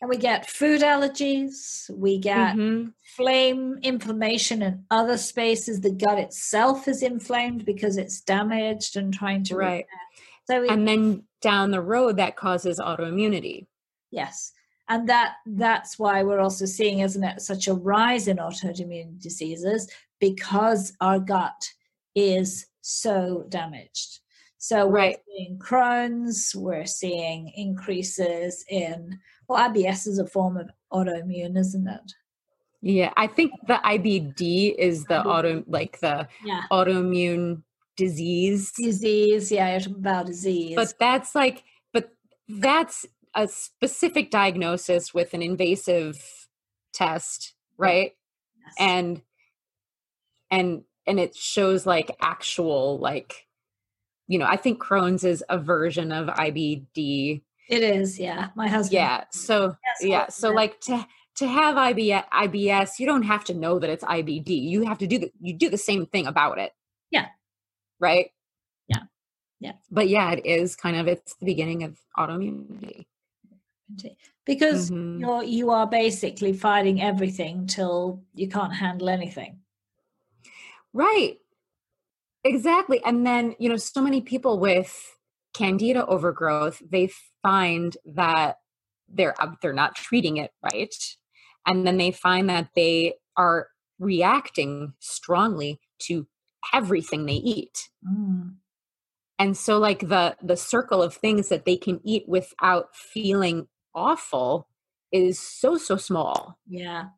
[0.02, 2.94] And we get food allergies, we get Mhm.
[3.18, 5.82] flame inflammation in other spaces.
[5.82, 9.86] The gut itself is inflamed because it's damaged and trying to Right.
[9.86, 10.00] repair.
[10.50, 13.68] So we, And then down the road, that causes autoimmunity.
[14.12, 14.54] yes.
[14.88, 19.88] And that that's why we're also seeing, isn't it, such a rise in autoimmune diseases
[20.20, 21.74] because our gut
[22.16, 24.20] is so damaged.
[24.58, 25.18] So Right.
[25.28, 31.88] we're seeing Crohn's, we're seeing increases in well, IBS is a form of autoimmune, isn't
[31.88, 32.14] it?
[32.82, 36.64] Yeah, I think the IBD is the auto like the Yeah.
[36.72, 37.64] autoimmune
[37.98, 38.72] disease.
[38.78, 40.76] Disease, yeah, you're talking about disease.
[40.76, 41.64] But that's like
[41.94, 42.14] but
[42.48, 46.48] that's a specific diagnosis with an invasive
[46.94, 48.16] test, right?
[48.66, 48.76] Yes.
[48.80, 49.22] And
[50.52, 53.46] and and it shows like actual like
[54.32, 57.42] you know, I think Crohn's is a version of IBD.
[57.68, 58.50] it is, yeah.
[58.56, 58.94] My husband.
[58.94, 59.24] Yeah.
[59.32, 61.06] So Yes, yeah so like to
[61.38, 65.08] to have IBS, IBS you don't have to know that it's IBD you have to
[65.08, 66.72] do the you do the same thing about it
[67.12, 67.28] Yeah.
[68.00, 68.28] right
[68.88, 69.04] Yeah.
[69.60, 69.74] Yeah.
[69.90, 73.06] but yeah it is kind of it's the beginning of autoimmunity
[74.46, 75.20] because Mhm.
[75.22, 79.60] you're you are basically fighting everything till you can't handle anything.
[81.00, 81.40] Right
[82.44, 85.18] exactly and then you know so many people with
[85.54, 87.10] candida overgrowth they
[87.44, 88.58] find that
[89.10, 90.96] they're they're not treating it right
[91.66, 93.68] and then they find that they are
[94.00, 96.28] reacting strongly to
[96.74, 98.60] everything they eat Mm.
[99.38, 104.68] and so like the the circle of things that they can eat without feeling awful
[105.12, 107.10] is so so small Yeah.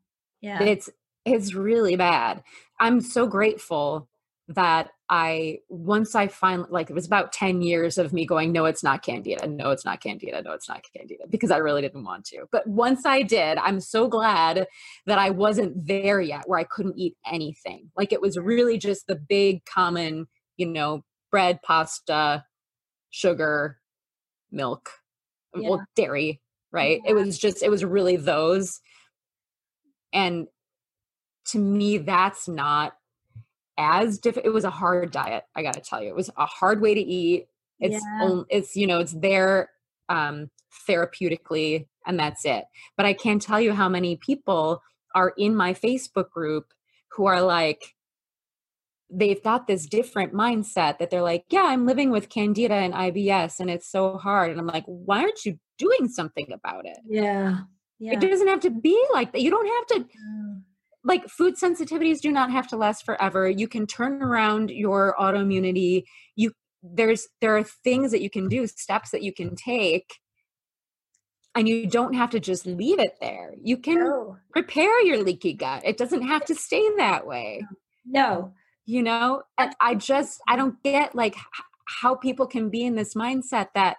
[0.42, 0.62] Yeah.
[0.64, 0.90] it's
[1.26, 2.44] it's really bad
[2.82, 4.08] i'm so grateful
[4.48, 8.66] that i once i finally like it was about 10 years of me going no
[8.66, 12.04] it's not candida no it's not candida no it's not candida because i really didn't
[12.04, 12.46] want to.
[12.52, 14.68] But once i did i'm so glad
[15.06, 17.92] that i wasn't there yet where i couldn't eat anything.
[17.96, 22.44] Like it was really just the big common you know bread pasta
[23.10, 23.78] sugar
[24.52, 24.90] milk
[25.54, 26.42] well dairy
[26.72, 27.02] right?
[27.06, 28.82] It was just it was really those.
[30.14, 30.48] And
[31.46, 32.94] to me that's not
[33.78, 36.82] as diff it was a hard diet i gotta tell you it was a hard
[36.82, 37.48] way to eat
[37.80, 38.42] it's Yeah.
[38.50, 39.70] it's you know it's there
[40.10, 40.50] um
[40.88, 42.66] therapeutically and that's it
[42.98, 44.82] but i can't tell you how many people
[45.16, 46.74] are in my facebook group
[47.12, 47.96] who are like
[49.10, 53.60] they've got this different mindset that they're like yeah i'm living with candida and ibs
[53.60, 57.60] and it's so hard and i'm like why aren't you doing something about it yeah.
[58.00, 58.14] Yeah.
[58.14, 60.62] it doesn't have to be like that you don't have to Mm.
[61.04, 63.50] Like food sensitivities do not have to last forever.
[63.50, 66.04] You can turn around your autoimmunity.
[66.36, 66.52] You
[66.84, 70.16] there's there are things that you can do steps that you can take
[71.54, 73.54] and you don't have to just leave it there.
[73.62, 74.38] You can No.
[74.56, 75.84] repair your leaky gut.
[75.86, 77.66] It doesn't have to stay that way.
[78.06, 78.54] No.
[78.86, 79.44] you know?
[79.60, 81.36] And i just i don't get like
[81.86, 83.98] how people can be in this mindset that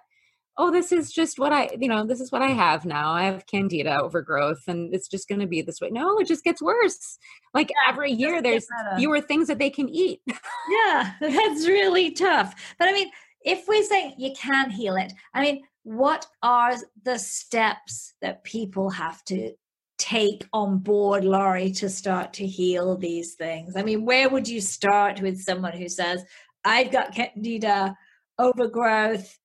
[0.59, 3.25] oh this is just what i you know this is what i have now i
[3.25, 6.61] have candida overgrowth and it's just going to be this way no it just gets
[6.61, 7.19] worse
[7.55, 10.21] like every year there's fewer things that they can eat
[10.69, 12.55] Yeah, that's really tough.
[12.79, 13.11] But I mean,
[13.43, 16.75] if we say you can heal it, I mean, what are
[17.05, 19.53] the steps that people have to
[19.99, 23.77] take on board, Laurie, to start to heal these things?
[23.77, 26.25] I mean, where would you start with someone who says,
[26.65, 27.97] I've got candida
[28.39, 29.39] overgrowth?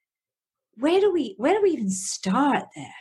[0.77, 2.93] Where do we where do we even start there?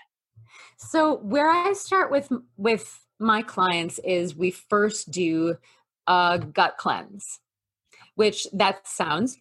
[0.79, 5.57] So where I start with with my clients is we first do
[6.07, 7.41] a gut cleanse,
[8.15, 9.39] which that sounds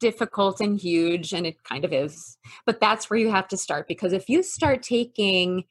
[0.00, 2.38] difficult and huge and it kind of is.
[2.64, 5.64] But that's where you have to start because if you start taking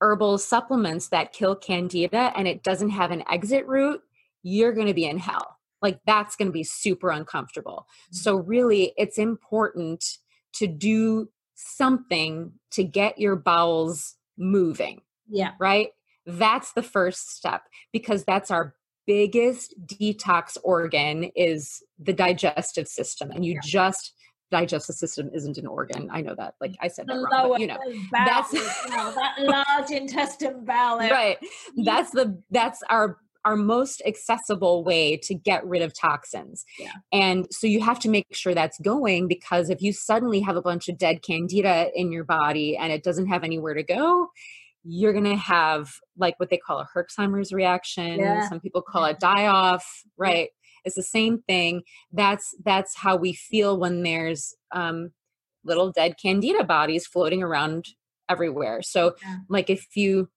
[0.00, 4.00] herbal supplements that kill candida and it doesn't have an exit route,
[4.42, 5.58] you're going to be in hell.
[5.80, 7.86] Like that's going to be super uncomfortable.
[8.12, 8.16] Mm.
[8.16, 10.18] So really it's important
[10.54, 15.00] to do something to get your bowels moving.
[15.28, 15.52] Yeah.
[15.58, 15.90] Right?
[16.26, 18.74] That's the first step because that's our
[19.06, 23.60] biggest detox organ is the digestive system and you yeah.
[23.64, 24.12] just
[24.52, 26.08] digestive system isn't an organ.
[26.12, 26.54] I know that.
[26.60, 27.78] Like I said that wrong, but, you know,
[28.12, 30.98] that's that large intestine bowel.
[31.10, 31.38] Right.
[31.84, 36.64] That's the that's our our most accessible way to get rid of toxins.
[36.78, 36.92] Yeah.
[37.12, 40.62] And so you have to make sure that's going because if you suddenly have a
[40.62, 44.28] bunch of dead candida in your body and it doesn't have anywhere to go,
[44.84, 48.18] you're going to have like what they call a Herxheimer's reaction.
[48.18, 48.48] Yeah.
[48.48, 50.50] Some people call it die off, right?
[50.84, 51.82] It's the same thing.
[52.12, 55.12] That's that's how we feel when there's um,
[55.64, 57.86] little dead candida bodies floating around
[58.28, 58.82] everywhere.
[58.82, 59.36] So yeah.
[59.48, 60.28] like if you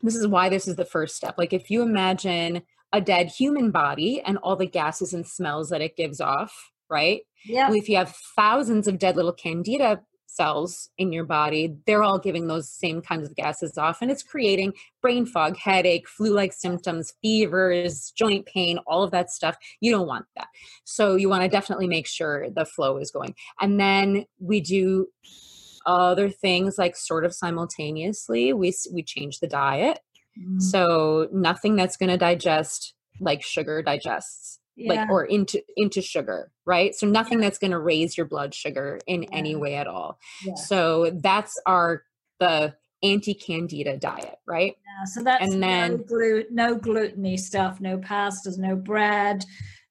[0.00, 1.34] this is why this is the first step.
[1.38, 5.80] Like if you imagine a dead human body and all the gases and smells that
[5.80, 7.22] it gives off, right?
[7.44, 7.72] Yeah.
[7.72, 12.46] If you have thousands of dead little candida cells in your body, they're all giving
[12.46, 14.72] those same kinds of gases off and it's creating
[15.02, 19.56] brain fog, headache, flu-like symptoms, fevers, joint pain, all of that stuff.
[19.80, 20.48] You don't want that.
[20.84, 23.34] So you want to definitely make sure the flow is going.
[23.60, 25.08] And then we do
[25.88, 30.00] other things like sort of simultaneously we we change the diet
[30.38, 30.60] mm.
[30.60, 34.92] so nothing that's going to digest like sugar digests yeah.
[34.92, 37.46] like or into into sugar right so nothing yeah.
[37.46, 39.28] that's going to raise your blood sugar in yeah.
[39.32, 40.18] any way at all
[40.56, 42.04] so that's our
[42.38, 47.96] the anti-candida diet right yeah so that's and then no, glu- no gluteny stuff no
[47.96, 49.44] pastas no bread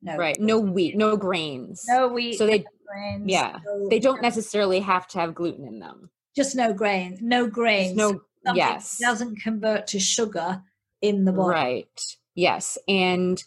[0.07, 3.23] no right no wheat no grains no wheat so they grains.
[3.25, 3.59] Yeah.
[3.65, 6.09] No, they don't necessarily have to have gluten in them.
[6.35, 7.95] Just no grain, no grains.
[7.95, 8.97] No Something yes.
[8.99, 10.61] doesn't convert to sugar
[11.01, 11.49] in the body.
[11.49, 12.01] Right.
[12.35, 12.77] Yes.
[12.87, 13.43] And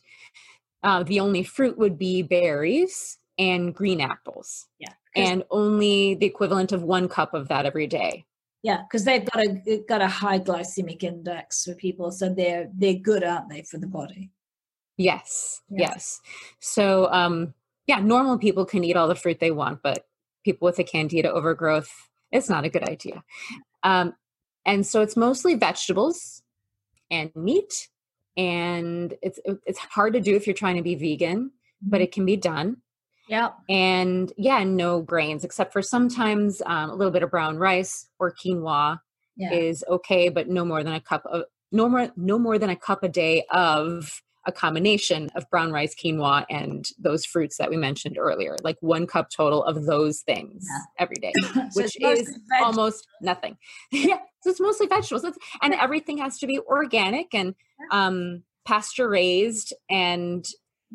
[0.83, 4.67] uh, the only fruit would be berries and green apples.
[4.79, 4.93] Yeah.
[5.17, 8.27] And only the equivalent of one cup of that every day.
[8.63, 12.93] Yeah, because they've got a got a high glycemic index for people, so they're they're
[12.93, 14.31] good, aren't they, for the body?
[15.01, 15.93] Yes, yeah.
[15.93, 16.21] yes.
[16.59, 17.55] So um,
[17.87, 20.07] yeah, normal people can eat all the fruit they want, but
[20.45, 21.91] people with a candida overgrowth,
[22.31, 23.25] it's not a good idea.
[23.83, 24.13] Um,
[24.67, 26.43] and so it's mostly vegetables
[27.11, 27.89] and meat,
[28.37, 32.05] and it's it's hard to do if you're trying to be vegan, but mm-hmm.
[32.05, 32.77] it can be done.
[33.27, 33.53] Yeah.
[33.71, 38.35] And yeah, no grains except for sometimes um, a little bit of brown rice or
[38.35, 39.01] quinoa
[39.37, 39.51] yeah.
[39.51, 42.77] is okay, but no more than a cup of no more no more than a
[42.77, 47.77] cup a day of a combination of brown rice, quinoa, and those fruits that we
[47.77, 50.81] mentioned earlier, like one cup total of those things yeah.
[50.99, 51.33] every day,
[51.71, 53.57] so which is almost nothing.
[53.91, 57.55] yeah, so it's mostly vegetables, it's, and everything has to be organic and
[57.91, 60.47] um, pasture raised and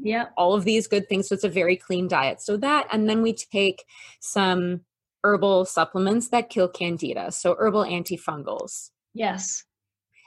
[0.01, 1.29] yeah, all of these good things.
[1.29, 2.41] So it's a very clean diet.
[2.41, 3.85] So that, and then we take
[4.19, 4.81] some
[5.23, 8.89] herbal supplements that kill candida, so herbal antifungals.
[9.13, 9.63] Yes.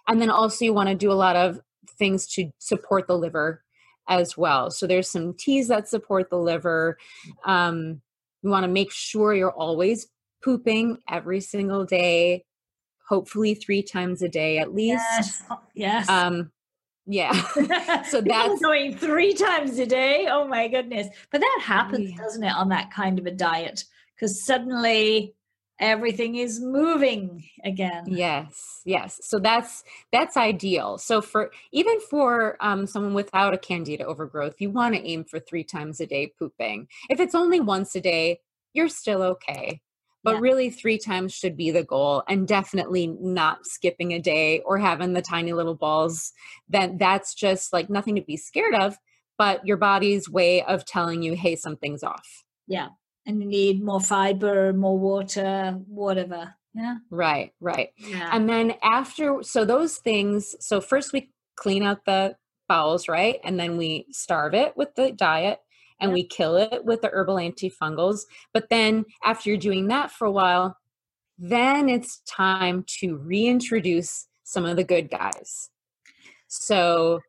[0.08, 3.62] And then also you want to do a lot of things to support the liver
[4.08, 4.70] as well.
[4.70, 6.96] So there's some teas that support the liver.
[7.44, 8.00] Um,
[8.42, 10.08] you want to make sure you're always
[10.42, 12.44] pooping every single day,
[13.08, 15.04] hopefully three times a day at least.
[15.16, 15.42] Yes.
[15.74, 16.08] Yes.
[16.08, 16.50] Um,
[17.06, 17.32] yeah.
[18.04, 20.26] so that's going three times a day.
[20.30, 21.08] Oh my goodness.
[21.32, 22.16] But that happens, yeah.
[22.16, 23.84] doesn't it, on that kind of a diet?
[24.14, 25.34] Because suddenly
[25.80, 28.04] everything is moving again.
[28.06, 29.20] Yes yes.
[29.22, 30.98] So that's that's ideal.
[30.98, 35.38] So for even for um, someone without a candida overgrowth you want to aim for
[35.38, 36.88] three times a day pooping.
[37.10, 38.40] If it's only once a day
[38.72, 39.80] you're still okay.
[40.24, 40.40] But yeah.
[40.40, 45.12] really three times should be the goal and definitely not skipping a day or having
[45.12, 46.32] the tiny little balls.
[46.68, 48.98] Then that's just like nothing to be scared of
[49.36, 52.44] but your body's way of telling you hey something's off.
[52.66, 52.88] Yeah
[53.28, 56.54] and you need more fiber, more water, whatever.
[56.74, 56.96] Yeah.
[57.10, 57.90] Right, right.
[57.98, 58.30] Yeah.
[58.32, 62.36] And then after, so those things, so first we clean out the
[62.68, 63.38] bowels, right?
[63.44, 65.58] And then we starve it with the diet
[66.00, 68.22] and we kill it with the herbal antifungals.
[68.54, 70.78] But then after you're doing that for a while,
[71.36, 75.68] then it's time to reintroduce some of the good guys.
[76.46, 77.20] So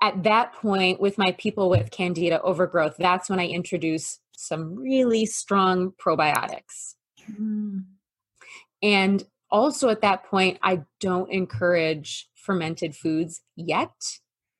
[0.00, 5.26] at that point, with my people with candida overgrowth, that's when I introduce some really
[5.26, 6.94] strong probiotics.
[7.40, 7.84] Mm.
[8.82, 13.90] And also at that point, I don't encourage fermented foods yet.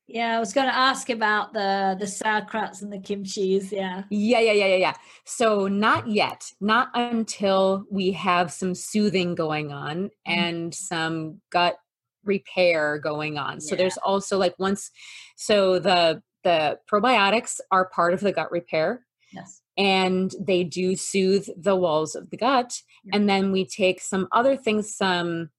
[0.06, 3.72] Yeah, I was going to ask about the the sauerkrauts and the kimchi's.
[3.72, 4.02] Yeah.
[4.10, 4.94] Yeah, yeah, yeah, yeah, yeah.
[5.24, 10.10] So not yet, not until we have some soothing going on Mm.
[10.26, 11.76] and some gut
[12.22, 13.60] repair going on.
[13.60, 13.78] So Yeah.
[13.78, 14.90] there's also like once
[15.36, 19.62] so the the probiotics are part of the gut repair Yes.
[19.76, 23.16] And they do soothe the walls of the gut Yeah.
[23.16, 25.50] and then we take some other things some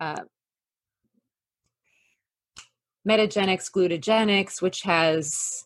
[0.00, 0.22] uh,
[3.08, 5.64] metagenics glutagenics which has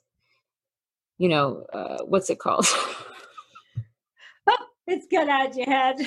[1.19, 2.67] you know uh, what's it called
[4.87, 5.99] It's gone out your head.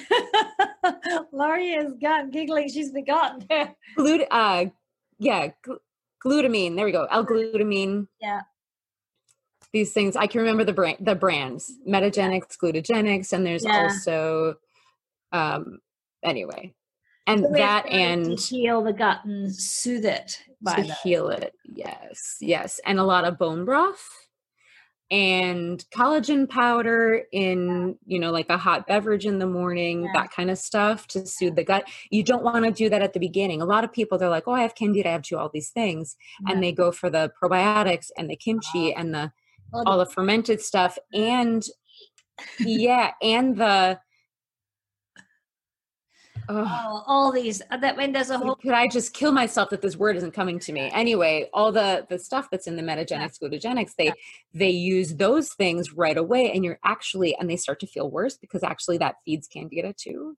[1.32, 2.68] Laurie has gone giggling.
[2.68, 3.48] She's forgotten.
[3.96, 4.66] Glut- uh,
[5.20, 5.78] yeah gl-
[6.26, 8.42] glutamine there we go l-glutamine Yeah.
[9.74, 13.84] These things i can remember the brand the brands metagenics glutagenics and there's Yeah.
[13.84, 14.56] also
[15.34, 15.80] um
[16.24, 16.74] anyway
[17.28, 21.30] and So that and to heal the gut and soothe it by to the heal
[21.30, 24.08] it yes yes and a lot of bone broth
[25.12, 30.12] and collagen powder in you know like a hot beverage in the morning Yeah.
[30.14, 33.14] that kind of stuff to soothe the gut you don't want to do that at
[33.14, 35.30] the beginning a lot of people they're like oh i have candida i have to
[35.36, 36.16] do all these things
[36.48, 36.54] Yeah.
[36.54, 39.32] and they go for the probiotics and the kimchi and the
[39.74, 41.64] All all the fermented stuff and
[42.60, 44.00] yeah and the
[46.50, 47.62] Oh, all these.
[47.72, 48.56] uh, That when there's a whole.
[48.56, 50.92] could I just kill myself that this word isn't coming to me?
[50.94, 54.14] Anyway, all the the stuff that's in the metagenics, glutagenics, they Yeah.
[54.54, 58.36] they use those things right away, and you're actually and they start to feel worse
[58.38, 60.38] because actually that feeds candida too.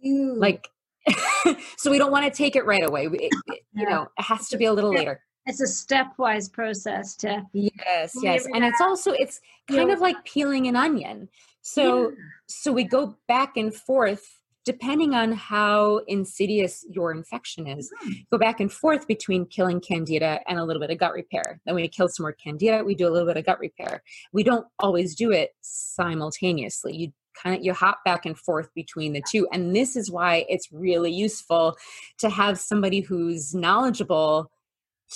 [0.00, 0.34] Ew.
[0.36, 0.68] Like,
[1.76, 3.06] so we don't want to take it right away.
[3.06, 4.98] We, it- it- you know, it has to be a little Yeah.
[4.98, 5.24] later.
[5.48, 7.42] It's a stepwise process to.
[7.52, 9.40] Yes, yes, and it's also it's
[9.70, 11.28] kind of like peeling an onion.
[11.62, 12.14] So Yeah.
[12.46, 14.34] so we go back and forth
[14.64, 18.12] depending on how insidious your infection is Hmm.
[18.30, 21.74] go back and forth between killing candida and a little bit of gut repair then
[21.74, 24.66] we kill some more candida we do a little bit of gut repair we don't
[24.78, 29.46] always do it simultaneously you kind of you hop back and forth between the two
[29.52, 31.74] and this is why it's really useful
[32.18, 34.50] to have somebody who's knowledgeable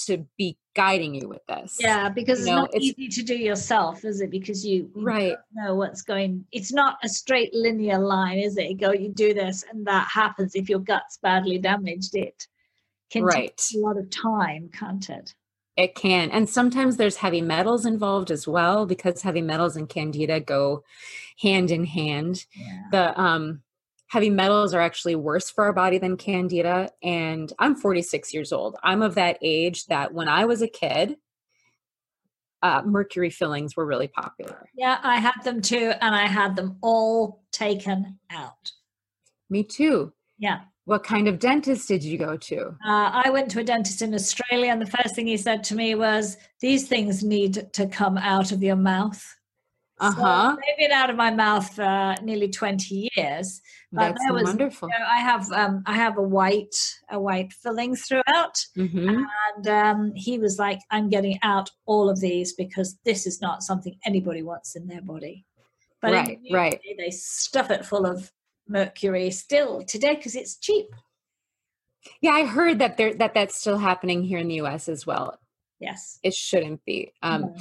[0.07, 3.23] to be guiding you with this Yeah, because You it's know, not it's- easy to
[3.23, 4.31] do yourself, is it?
[4.31, 6.47] Because you, you right don't know what's going.
[6.51, 8.71] It's not a straight linear line, is it?
[8.71, 10.55] You go, you do this, and that happens.
[10.55, 12.47] If your gut's badly damaged, it
[13.11, 15.35] can right take a lot of time, can't it?
[15.77, 16.31] It can.
[16.31, 20.85] And sometimes there's heavy metals involved as well because heavy metals and candida go
[21.41, 22.45] hand in hand.
[22.55, 22.83] Yeah.
[22.91, 23.63] The um
[24.13, 28.77] heavy metals are actually worse for our body than candida and I'm 46 years old.
[28.83, 31.17] I'm of that age that when I was a kid
[32.63, 34.69] uh, mercury fillings were really popular.
[34.77, 38.71] Yeah, I had them too, and I had them all taken out.
[39.51, 40.13] Me too.
[40.39, 40.61] Yeah.
[40.85, 42.67] What kind of dentist did you go to?
[42.87, 45.75] Uh, I went to a dentist in Australia, and the first thing he said to
[45.75, 49.25] me was, These things need to come out of your mouth.
[50.01, 50.57] So Uh-huh.
[50.57, 53.61] they've been out of my mouth for nearly 20 years.
[53.93, 54.89] But That's was- wonderful.
[54.89, 56.75] You know, I have um, I have a white
[57.11, 59.25] a white filling throughout, Mhm.
[59.55, 63.63] and um, he was like, "I'm getting out all of these because this is not
[63.63, 65.45] something anybody wants in their body."
[66.01, 66.81] But Right, the right.
[66.99, 68.33] They stuff it full of
[68.67, 70.87] mercury still today because it's cheap.
[72.23, 75.39] Yeah, I heard that there that that's still happening here in the US as well.
[75.79, 76.19] Yes.
[76.23, 77.13] It shouldn't be.
[77.23, 77.57] Um No.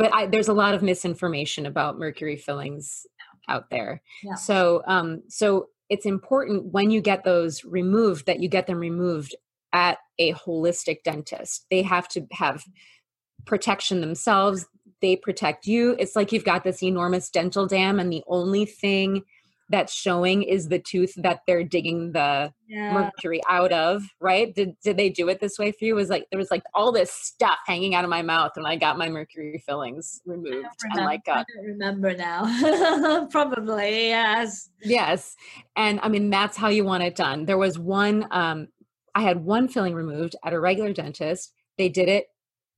[0.00, 3.06] But I, there's a lot of misinformation about mercury fillings
[3.48, 4.00] out there.
[4.22, 4.34] Yeah.
[4.34, 9.34] So, um, so it's important when you get those removed that you get them removed
[9.74, 11.66] at a holistic dentist.
[11.70, 12.64] They have to have
[13.44, 14.66] protection themselves.
[15.02, 15.96] They protect you.
[15.98, 19.22] It's like you've got this enormous dental dam, and the only thing
[19.70, 22.92] that's showing is the tooth that they're digging the Yeah.
[22.92, 26.10] mercury out of right did, did they do it this way for you it was
[26.10, 28.98] like there was like all this stuff hanging out of my mouth when i got
[28.98, 33.26] my mercury fillings I removed don't and like I uh, don't remember now.
[33.30, 34.68] Probably yes.
[34.82, 35.36] yes
[35.76, 38.68] and i mean that's how you want it done there was one um
[39.14, 42.26] i had one filling removed at a regular dentist they did it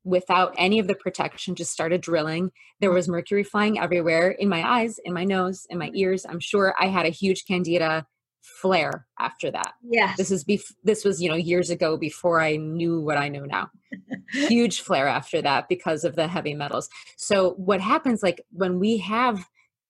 [0.05, 2.51] without any of the protection just started drilling.
[2.81, 6.27] There was mercury flying everywhere in my eyes in my nose in my ears.
[6.29, 8.07] I'm sure i had a huge candida
[8.43, 9.75] flare after that.
[9.83, 13.29] Yeah this is bef- this was you know years ago before i knew what i
[13.29, 13.71] know now.
[14.33, 16.89] Huge flare after that because of the heavy metals.
[17.17, 19.47] So what happens like when we have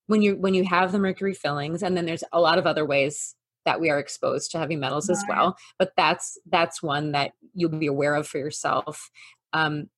[0.08, 2.84] when you when you have the mercury fillings and then there's a lot of other
[2.84, 7.32] ways that we are exposed to heavy metals as well but that's that's one that
[7.54, 9.10] you'll be aware of for yourself.
[9.52, 9.88] Um,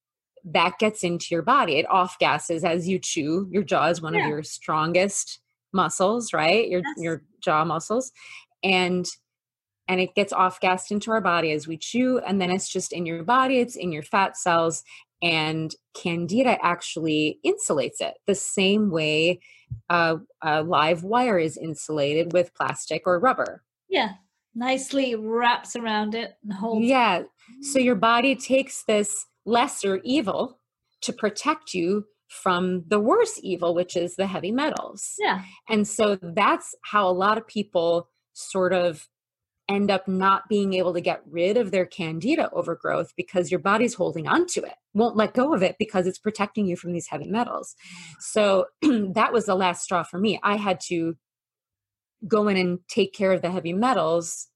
[0.45, 4.14] that gets into your body it off gases as you chew your jaw is one
[4.14, 4.24] Yeah.
[4.24, 5.40] of your strongest
[5.72, 6.68] muscles, right?
[6.68, 6.95] Your Yes.
[7.05, 8.12] your jaw muscles.
[8.62, 9.07] And
[9.88, 12.92] and it gets off gassed into our body as we chew and then it's just
[12.92, 14.82] in your body, it's in your fat cells
[15.22, 19.40] and candida actually insulates it the same way
[19.90, 23.62] uh, a live wire is insulated with plastic or rubber.
[23.88, 24.14] Yeah.
[24.55, 26.86] Nicely wraps around it and holds.
[26.86, 27.24] Yeah.
[27.62, 30.61] So your body takes this lesser evil
[31.03, 35.14] to protect you from the worse evil, which is the heavy metals.
[35.18, 35.42] Yeah.
[35.68, 39.09] And so that's how a lot of people sort of
[39.68, 43.95] end up not being able to get rid of their candida overgrowth because your body's
[43.95, 47.09] holding on to it, won't let go of it because it's protecting you from these
[47.09, 47.74] heavy metals.
[48.20, 50.38] So that was the last straw for me.
[50.42, 51.16] I had to
[52.28, 54.49] go in and take care of the heavy metals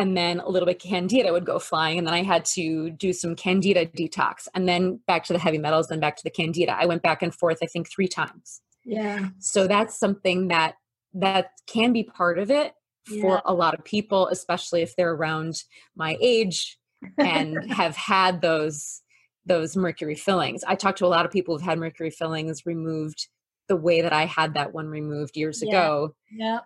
[0.00, 3.12] and then a little bit candida would go flying and then i had to do
[3.12, 6.74] some candida detox and then back to the heavy metals then back to the candida
[6.78, 9.28] i went back and forth i think three times Yeah.
[9.38, 10.74] so that's something that
[11.14, 12.72] that can be part of it
[13.06, 13.40] for Yeah.
[13.44, 15.62] a lot of people especially if they're around
[15.96, 16.78] my age
[17.18, 19.02] and have had those
[19.46, 23.28] those mercury fillings i talked to a lot of people who've had mercury fillings removed
[23.68, 25.68] the way that i had that one removed years Yeah.
[25.70, 26.60] ago Yeah.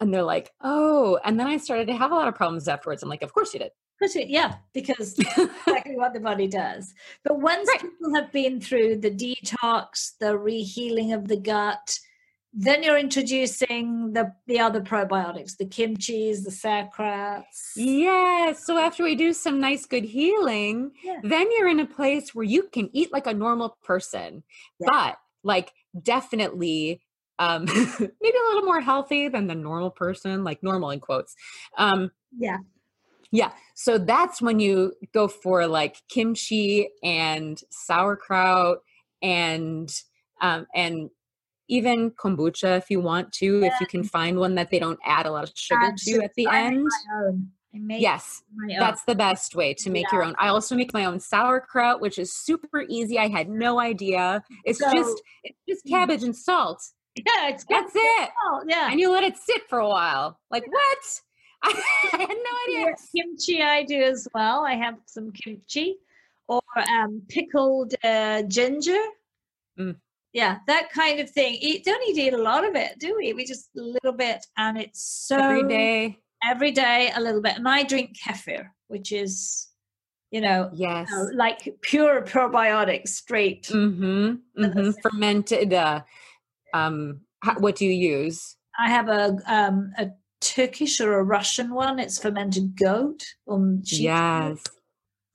[0.00, 3.02] And they're like oh and then i started to have a lot of problems afterwards
[3.02, 3.72] i'm like of course you did
[4.28, 6.94] Yeah, because exactly what the body does.
[7.24, 7.80] But once Right.
[7.80, 11.98] people have been through the detox, the rehealing of the gut,
[12.52, 17.72] then you're introducing the the other probiotics, the kimchis, the sauerkrauts.
[17.74, 18.52] Yeah.
[18.52, 21.18] So after we do some nice, good healing, Yeah.
[21.24, 24.44] then you're in a place where you can eat like a normal person,
[24.78, 24.88] Yeah.
[24.92, 27.00] but like definitely
[27.38, 31.34] um maybe a little more healthy than the normal person, like normal in quotes.
[31.76, 32.58] Um Yeah.
[33.30, 33.52] yeah.
[33.74, 38.78] So that's when you go for like kimchi and sauerkraut
[39.22, 39.88] and
[40.40, 41.10] um and
[41.70, 45.26] even kombucha if you want to, if you can find one that they don't add
[45.26, 46.84] a lot of sugar Add to at the I end.
[46.84, 47.48] my own.
[47.74, 48.42] I make Yes.
[48.78, 50.34] That's the best way to make your own.
[50.38, 53.18] I also make my own sauerkraut, which is super easy.
[53.18, 54.42] I had no idea.
[54.64, 56.82] It's So- just it's just cabbage and salt.
[57.26, 57.76] Yeah, it's good.
[57.76, 58.30] That's it.
[58.44, 58.90] Oh, yeah.
[58.90, 60.38] And you let it sit for a while.
[60.50, 61.20] Like what?
[61.64, 62.94] I had no idea.
[63.14, 64.64] Kimchi I do as well.
[64.64, 65.96] I have some kimchi
[66.48, 69.02] or um, pickled uh, ginger.
[69.78, 69.96] Mm.
[70.32, 71.58] Yeah, that kind of thing.
[71.60, 73.32] You don't need to eat a lot of it, do we?
[73.32, 76.18] We just a little bit, and it's so Every day.
[76.48, 77.56] every day a little bit.
[77.56, 79.68] And I drink kefir, which is,
[80.30, 81.10] you know, Yes.
[81.12, 83.64] uh, like pure probiotics, straight.
[83.64, 84.62] Mm-hmm.
[84.62, 84.90] mm-hmm.
[85.02, 85.72] Fermented.
[85.72, 86.02] Uh,
[86.74, 87.20] um.
[87.42, 88.56] How, what do you use?
[88.78, 90.08] I have a um, a
[90.40, 91.98] Turkish or a Russian one.
[91.98, 94.00] It's fermented goat or sheep's milk.
[94.02, 94.62] Yes.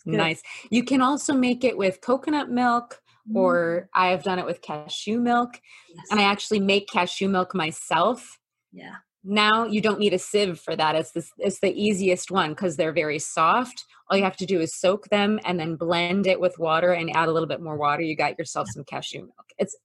[0.05, 0.41] Nice.
[0.69, 5.17] You can also make it with coconut milk, Mm, or I've done it with cashew
[5.17, 5.57] milk,
[5.95, 6.07] yes.
[6.11, 8.37] and I actually make cashew milk myself.
[8.73, 8.95] yeah.
[9.23, 12.75] now you don't need a sieve for that it's the, it's the easiest one because
[12.75, 16.41] they're very soft all you have to do is soak them and then blend it
[16.41, 19.47] with water and add a little bit more water you got yourself some cashew milk
[19.57, 19.77] it's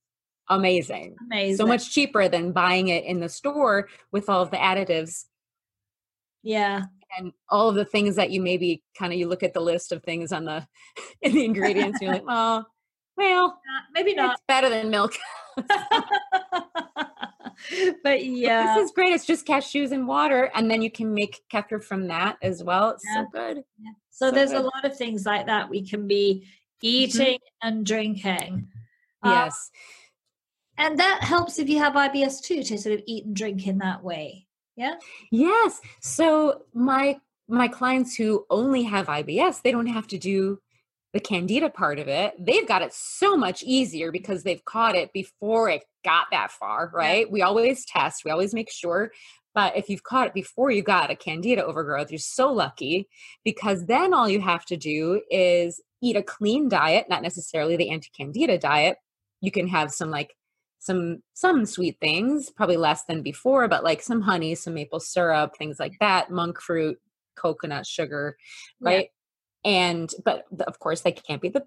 [0.51, 1.57] amazing Amazing.
[1.57, 5.27] so much cheaper than buying it in the store with all of the additives
[6.43, 6.85] Yeah.
[7.19, 9.93] and all of the things that you maybe kind of you look at the list
[9.93, 10.67] of things on the
[11.23, 12.65] in the ingredients and you're like oh
[13.17, 14.33] well Uh, maybe not.
[14.35, 15.15] it's better than milk
[18.05, 18.75] but yeah.
[18.77, 22.07] this is great it's just cashews and water and then you can make kefir from
[22.09, 23.23] that as well it's Yeah.
[23.25, 23.65] so good
[24.11, 26.47] so so there's a lot of things like that we can be
[26.81, 28.69] eating and drinking.
[29.23, 29.71] Uh, yes
[30.79, 33.79] and that helps if you have IBS too to sort of eat and drink in
[33.79, 34.47] that way.
[34.77, 34.95] Yeah.
[35.31, 35.81] Yes.
[36.01, 37.19] So my
[37.49, 40.61] my clients who only have IBS, they don't have to do
[41.15, 42.35] the candida part of it.
[42.39, 46.91] They've got it so much easier because they've caught it before it got that far,
[46.93, 47.31] right?
[47.31, 49.11] We always test, we always make sure.
[49.55, 53.09] But if you've caught it before you got a candida overgrowth, you're so lucky
[53.45, 57.91] because then all you have to do is eat a clean diet, not necessarily the
[57.91, 58.99] anti-candida diet.
[59.41, 60.35] You can have some like
[60.79, 65.57] some some sweet things, probably less than before, but like some honey, some maple syrup,
[65.57, 66.99] things like that, monk fruit,
[67.37, 68.37] coconut sugar,
[68.81, 68.89] Yeah.
[68.89, 69.09] right?
[69.65, 71.67] And but of course they can't be the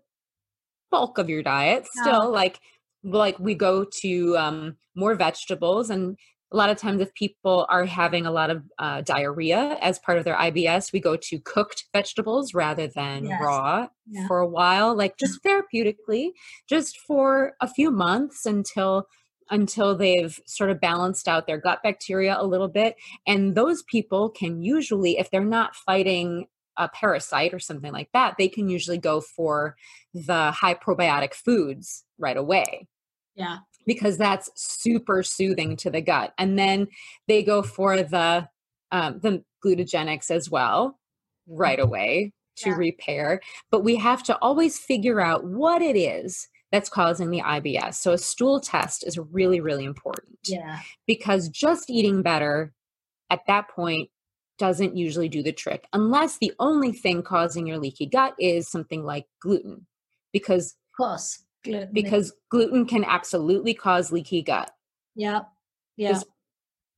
[0.89, 1.87] bulk of your diet.
[1.95, 2.03] No.
[2.03, 2.59] Still, like
[3.03, 6.17] like we go to um, more vegetables and
[6.53, 10.17] a lot of times if people are having a lot of uh, diarrhea as part
[10.17, 13.39] of their ibs we go to cooked vegetables rather than Yes.
[13.41, 14.27] raw Yeah.
[14.27, 16.31] for a while like just therapeutically
[16.67, 19.07] just for a few months until
[19.49, 22.95] until they've sort of balanced out their gut bacteria a little bit
[23.27, 26.45] and those people can usually if they're not fighting
[26.77, 29.75] a parasite or something like that they can usually go for
[30.13, 32.87] the high probiotic foods right away
[33.35, 33.57] Yeah.
[33.85, 36.33] Because that's super soothing to the gut.
[36.37, 36.87] And then
[37.27, 38.47] they go for the
[38.91, 40.99] um, the glutagenics as well
[41.47, 41.87] right Mm-hmm.
[41.87, 42.75] away to Yeah.
[42.75, 43.41] repair.
[43.71, 47.95] But we have to always figure out what it is that's causing the IBS.
[47.95, 50.79] So a stool test is really, really important Yeah.
[51.07, 52.73] because just eating better
[53.29, 54.09] at that point
[54.57, 59.03] doesn't usually do the trick unless the only thing causing your leaky gut is something
[59.03, 59.87] like gluten
[60.33, 61.43] because Of course.
[61.63, 61.89] Gluten.
[61.93, 64.71] because gluten can absolutely cause leaky gut
[65.15, 65.41] yeah.
[65.97, 66.13] Yeah.
[66.13, 66.25] Just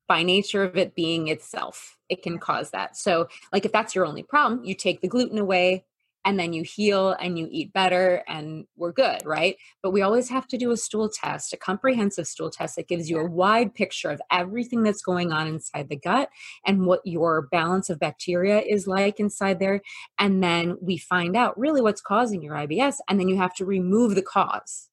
[0.07, 4.05] by nature of it being itself it can cause that so like if that's your
[4.05, 5.85] only problem you take the gluten away
[6.25, 10.29] and then you heal and you eat better and we're good right but we always
[10.29, 13.73] have to do a stool test a comprehensive stool test that gives you a wide
[13.73, 16.29] picture of everything that's going on inside the gut
[16.65, 19.81] and what your balance of bacteria is like inside there
[20.19, 23.65] and then we find out really what's causing your IBS and then you have to
[23.65, 24.89] remove the cause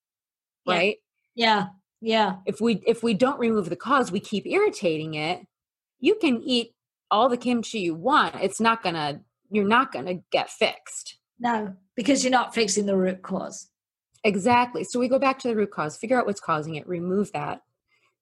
[0.66, 0.74] Yeah.
[0.74, 0.96] right
[1.34, 1.66] Yeah.
[2.00, 2.36] Yeah.
[2.46, 5.46] if we if we don't remove the cause we keep irritating it
[6.00, 6.72] you can eat
[7.10, 9.20] all the kimchi you want it's not gonna
[9.50, 13.68] you're not gonna get fixed No, because you're not fixing the root cause.
[14.24, 17.32] exactly so we go back to the root cause figure out what's causing it remove
[17.32, 17.62] that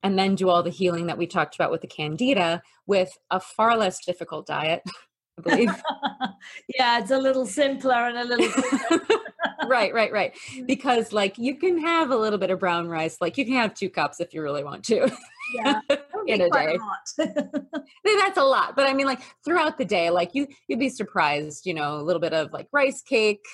[0.04, 3.40] and then do all the healing that we talked about with the candida with a
[3.40, 4.80] far less difficult diet
[5.38, 5.70] i believe
[6.78, 8.48] yeah, it's a little simpler and a little.
[9.68, 10.66] right right right Mm.
[10.66, 13.74] because like you can have a little bit of brown rice like you can have
[13.74, 15.10] two cups if you really want to
[15.54, 17.64] yeah, that would be in a quite day lot.
[18.04, 21.66] That's a lot but i mean like throughout the day like you you'd be surprised
[21.66, 23.44] you know a little bit of like rice cake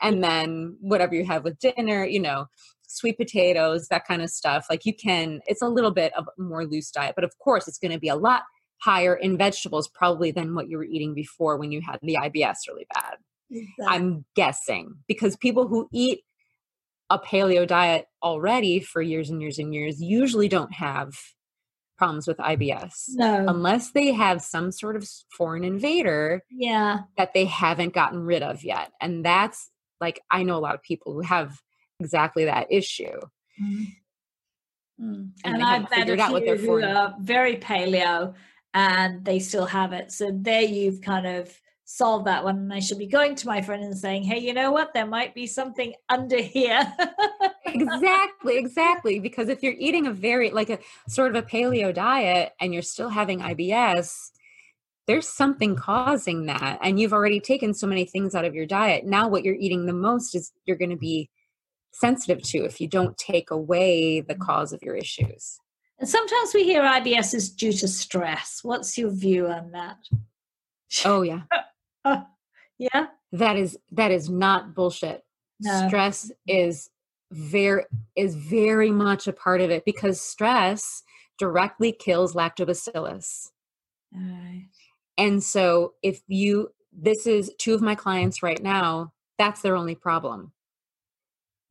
[0.00, 2.46] and then whatever you have with dinner you know
[2.86, 6.42] sweet potatoes that kind of stuff like you can it's a little bit of a
[6.42, 8.42] more loose diet but of course it's going to be a lot
[8.80, 12.58] higher in vegetables probably than what you were eating before when you had the ibs
[12.68, 13.16] really bad
[13.50, 13.86] Exactly.
[13.88, 16.20] i'm guessing because people who eat
[17.10, 21.14] a paleo diet already for years and years and years usually don't have
[21.96, 23.44] problems with ibs no.
[23.48, 27.00] unless they have some sort of foreign invader yeah.
[27.16, 28.90] that they haven't gotten rid of yet.
[29.00, 29.70] And that's
[30.00, 31.60] like, I know a lot of people who have
[32.00, 33.20] exactly that issue.
[33.62, 33.86] Mm.
[35.00, 35.30] Mm.
[35.44, 36.84] And And, I've met a few who for.
[36.84, 38.34] are very paleo
[38.72, 40.12] and they still have it.
[40.12, 42.56] So there you've kind of solved that one.
[42.58, 44.94] And I should be going to my friend and saying, hey, you know what?
[44.94, 46.92] There might be something under here.
[47.66, 49.20] exactly, exactly.
[49.20, 50.78] Because if you're eating a very, like a
[51.08, 54.30] sort of a paleo diet and you're still having IBS,
[55.06, 56.78] there's something causing that.
[56.82, 59.04] And you've already taken so many things out of your diet.
[59.04, 61.28] Now, what you're eating the most is you're going to be
[61.92, 64.42] sensitive to if you don't take away the mm-hmm.
[64.42, 65.58] cause of your issues.
[65.98, 68.60] and sometimes we hear IBS is due to stress.
[68.62, 69.98] What's your view on that?
[71.04, 71.42] Oh, yeah.
[72.78, 73.06] Yeah.
[73.32, 75.22] that is that is not bullshit
[75.60, 75.86] No.
[75.86, 76.90] stress is
[77.30, 77.84] very
[78.16, 81.02] is very much a part of it because stress
[81.38, 83.50] directly kills lactobacillus
[85.18, 89.94] and so if you this is two of my clients right now that's their only
[89.94, 90.52] problem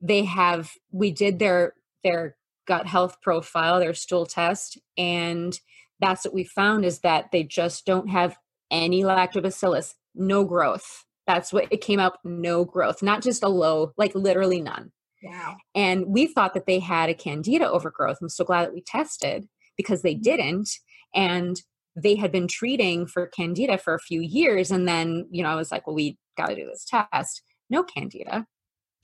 [0.02, 1.74] they have we did their
[2.04, 5.60] their gut health profile their stool test and
[6.00, 8.38] that's what we found is that they just don't have
[8.72, 13.92] any lactobacillus no growth that's what it came up no growth not just a low
[13.98, 14.92] like literally none
[15.24, 15.56] Wow.
[15.74, 18.18] and we thought that they had a candida overgrowth.
[18.22, 19.48] I'm so glad that we tested
[19.78, 20.22] because they mm-hmm.
[20.22, 20.70] didn't.
[21.16, 21.62] And
[21.96, 24.72] they had been treating for candida for a few years.
[24.72, 27.44] And then, you know, I was like, well, we got to do this test.
[27.70, 28.46] No candida,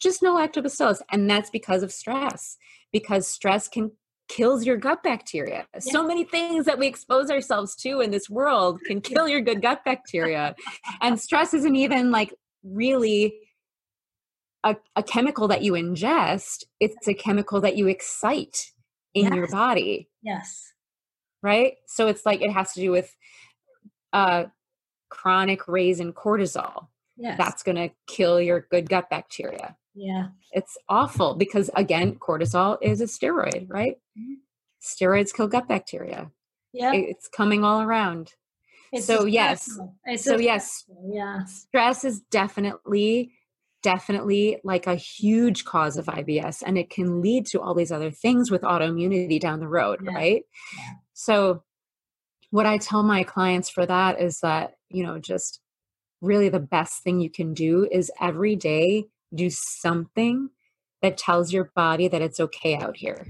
[0.02, 1.02] just no lactobacillus.
[1.12, 2.58] And that's because of stress,
[2.92, 3.92] because stress can
[4.30, 5.66] kills your gut bacteria.
[5.80, 9.62] So many things that we expose ourselves to in this world can kill your good
[9.62, 10.56] gut bacteria.
[11.02, 13.34] And stress isn't even like really
[14.64, 18.72] a, a chemical that you ingest, it's a chemical that you excite
[19.14, 20.74] in your body, Yes.
[21.42, 21.74] right?
[21.88, 23.14] So it's like it has to do with
[24.14, 24.46] uh,
[25.10, 26.88] chronic raise in cortisol.
[27.18, 27.38] Yes.
[27.38, 29.76] That's going to kill your good gut bacteria.
[30.00, 30.28] Yeah.
[30.52, 33.98] It's awful because, again, cortisol is a steroid, right?
[34.18, 34.36] Mhm.
[34.82, 36.32] Steroids kill gut bacteria.
[36.74, 36.94] Yeah.
[36.94, 38.34] It's coming all around.
[38.92, 39.70] It's so, yes.
[40.18, 41.44] So, yes, Yeah.
[41.46, 43.32] stress is definitely
[43.82, 48.12] definitely like a huge cause of IBS and it can lead to all these other
[48.12, 50.12] things with autoimmunity down the road, Yeah.
[50.14, 50.44] right?
[50.78, 50.94] Yeah.
[51.14, 51.64] So
[52.50, 55.62] what I tell my clients for that is that, you know, just
[56.20, 60.50] really the best thing you can do is every day do something
[61.02, 63.28] that tells your body that it's okay out here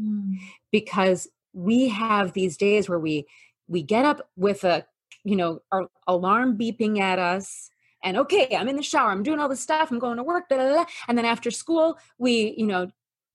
[0.00, 0.36] Mm.
[0.72, 3.26] because we have these days where we
[3.68, 4.86] we get up with a
[5.24, 7.68] you know our alarm beeping at us
[8.02, 10.48] and okay i'm in the shower i'm doing all this stuff i'm going to work
[10.48, 12.90] da, da, da, and then after school we you know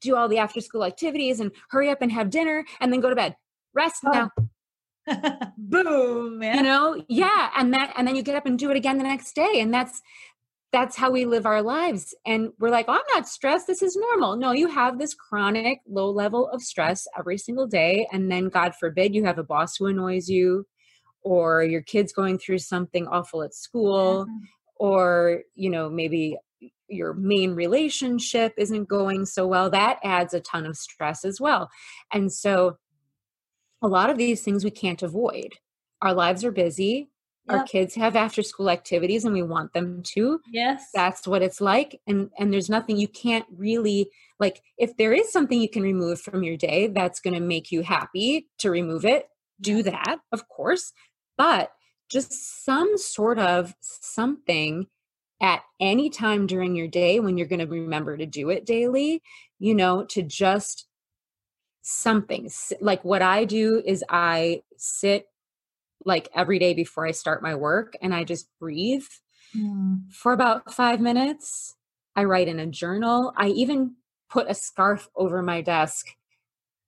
[0.06, 3.10] do all the after school activities and hurry up and have dinner and then go
[3.10, 3.36] to bed.
[3.74, 4.12] Rest oh.
[4.12, 4.32] now.
[5.58, 6.42] Boom.
[6.42, 6.56] Yeah.
[6.58, 7.50] You know, yeah.
[7.58, 9.60] And that and then you get up and do it again the next day.
[9.60, 10.02] And that's
[10.76, 12.14] that's how we live our lives.
[12.26, 13.66] And we're like, oh, I'm not stressed.
[13.66, 14.36] This is normal.
[14.36, 18.06] No, you have this chronic low level of stress every single day.
[18.12, 20.68] And then, God forbid, you have a boss who annoys you,
[21.22, 24.36] or your kid's going through something awful at school, mm-hmm.
[24.76, 26.38] or, you know, maybe
[26.90, 29.70] your main relationship isn't going so well.
[29.70, 31.70] That adds a ton of stress as well.
[32.12, 32.76] And so,
[33.82, 35.54] a lot of these things we can't avoid.
[36.02, 37.12] Our lives are busy
[37.48, 37.58] Yep.
[37.58, 40.40] Our kids have after school activities and we want them to.
[40.52, 40.90] Yes.
[40.94, 42.02] That's what it's like.
[42.08, 46.20] And and there's nothing you can't really like if there is something you can remove
[46.20, 49.28] from your day that's going to make you happy to remove it,
[49.62, 50.92] do that, of course.
[51.38, 51.72] But
[52.10, 54.88] just some sort of something
[55.42, 59.22] at any time during your day when you're going to remember to do it daily,
[59.60, 60.88] you know, to just
[61.82, 62.50] something.
[62.80, 65.28] Like what I do is I sit
[66.06, 69.06] like every day before I start my work and I just breathe
[69.56, 70.12] mm.
[70.12, 71.76] for about five minutes.
[72.16, 73.34] I write in a journal.
[73.36, 73.96] I even
[74.30, 76.08] put a scarf over my desk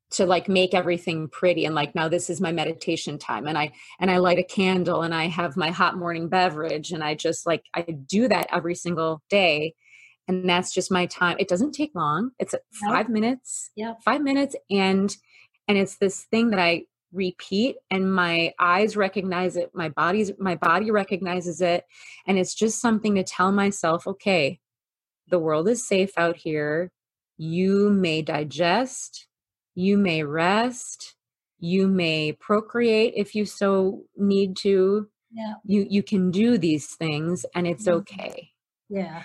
[0.09, 3.69] to like make everything pretty and like now this is my meditation time and i
[3.99, 7.45] and i light a candle and i have my hot morning beverage and i just
[7.45, 9.73] like i do that every single day
[10.27, 12.55] and that's just my time it doesn't take long it's
[12.87, 15.17] five minutes yeah five minutes and
[15.67, 16.83] and it's this thing that i
[17.13, 21.85] repeat and my eyes recognize it my body's my body recognizes it
[22.27, 24.59] and it's just something to tell myself okay
[25.29, 26.91] the world is safe out here.
[27.37, 29.27] You may digest
[29.79, 31.13] you may rest
[31.59, 35.07] you may procreate if you so need to.
[35.31, 35.53] Yeah.
[35.63, 37.99] You you can do these things and it's mm-hmm.
[37.99, 38.51] okay.
[38.89, 39.23] Yeah.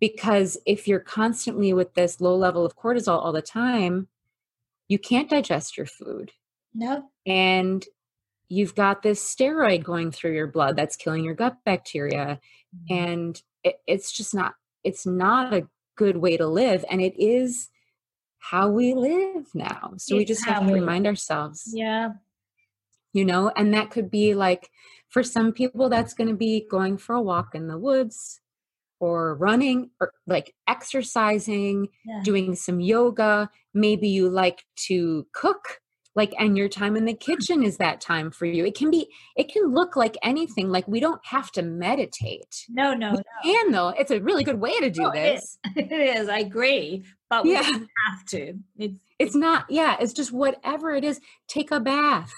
[0.00, 4.08] Because if you're constantly with this low level of cortisol all the time
[4.88, 6.32] you can't digest your food
[6.74, 7.04] no.
[7.26, 7.84] And
[8.48, 12.40] you've got this steroid going through your blood that's killing your gut bacteria.
[12.76, 12.94] Mm-hmm.
[13.04, 15.66] And it, it's just not, it's not a
[15.96, 16.84] good way to live.
[16.90, 17.70] And it is
[18.38, 19.94] how we live now.
[19.96, 21.70] So it's we just have to remind ourselves.
[21.72, 22.10] Yeah.
[23.12, 24.70] You know, and that could be like,
[25.08, 28.40] for some people, that's going to be going for a walk in the woods
[28.98, 32.20] or running or like exercising, yeah.
[32.24, 33.48] doing some yoga.
[33.72, 35.80] Maybe you like to cook
[36.14, 38.64] like and your time in the kitchen is that time for you.
[38.64, 40.70] It can be it can look like anything.
[40.70, 42.64] Like we don't have to meditate.
[42.68, 43.22] No no we no.
[43.42, 43.88] can though.
[43.88, 45.90] It's a really good way to do this it is.
[45.92, 46.28] it is.
[46.28, 47.04] I agree.
[47.28, 47.62] But we yeah.
[47.62, 48.54] don't have to.
[48.76, 52.32] It's, it's not yeah it's just whatever it is take a bath.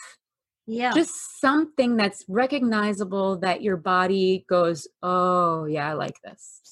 [0.67, 0.93] Yeah.
[0.93, 6.63] Just something that's recognizable that your body goes oh yeah i like this.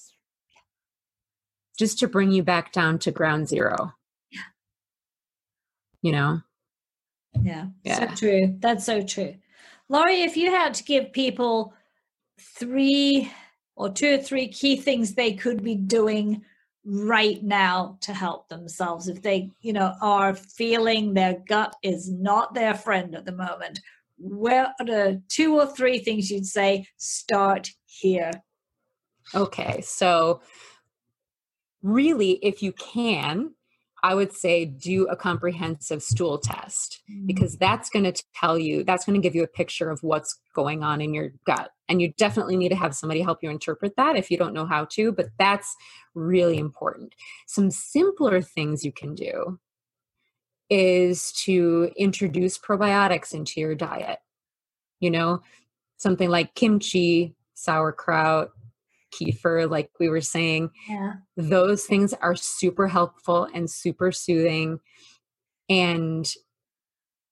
[1.79, 3.93] Just to bring you back down to ground zero.
[4.31, 4.41] Yeah.
[6.01, 6.43] You know
[7.43, 8.11] yeah, yeah.
[8.11, 8.57] so true.
[8.61, 9.35] That's so true.
[9.89, 11.75] Laurie, if you had to give people
[12.41, 13.31] three
[13.77, 16.43] or two or three key things they could be doing
[16.85, 22.53] right now to help themselves if they you know are feeling their gut is not
[22.53, 23.81] their friend at the moment
[24.17, 28.31] what are the two or three things you'd say start here
[29.35, 30.43] okay so
[31.83, 33.51] really if you can
[34.05, 37.27] I would say do a comprehensive stool test mm.
[37.27, 40.39] because that's going to tell you, that's going to give you a picture of what's
[40.55, 41.71] going on in your gut.
[41.89, 44.67] And you definitely need to have somebody help you interpret that if you don't know
[44.67, 45.75] how to, but that's
[46.15, 47.15] really important.
[47.47, 49.59] Some simpler things you can do
[50.69, 54.19] is to introduce probiotics into your diet.
[55.01, 55.41] You know,
[55.97, 58.51] something like kimchi, sauerkraut,
[59.19, 60.71] kefir, like we were saying.
[60.89, 61.15] Yeah.
[61.37, 64.81] Those things are super helpful and super soothing.
[65.69, 66.27] And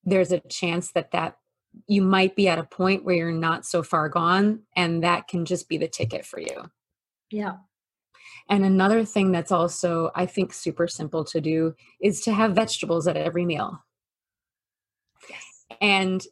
[0.05, 1.37] there's a chance that that
[1.87, 5.45] you might be at a point where you're not so far gone and that can
[5.45, 6.71] just be the ticket for you.
[7.31, 7.57] Yeah.
[8.49, 13.07] And another thing that's also I think super simple to do is to have vegetables
[13.07, 13.85] at every meal.
[15.31, 15.65] Yes.
[15.81, 16.23] And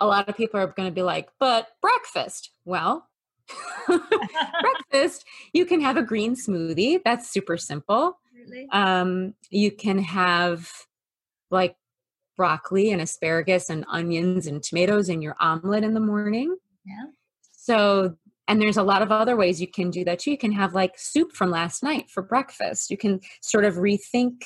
[0.00, 3.09] a lot of people are going to be like, "But breakfast." Well,
[4.60, 7.00] breakfast, you can have a green smoothie.
[7.04, 8.18] That's super simple.
[8.34, 8.68] Really?
[8.72, 10.70] Um, you can have
[11.50, 11.76] like
[12.36, 16.56] broccoli and asparagus and onions and tomatoes in your omelet in the morning.
[16.86, 17.10] Yeah.
[17.52, 18.16] So,
[18.48, 20.30] and there's a lot of other ways you can do that too.
[20.30, 22.90] You can have like soup from last night for breakfast.
[22.90, 24.42] You can sort of rethink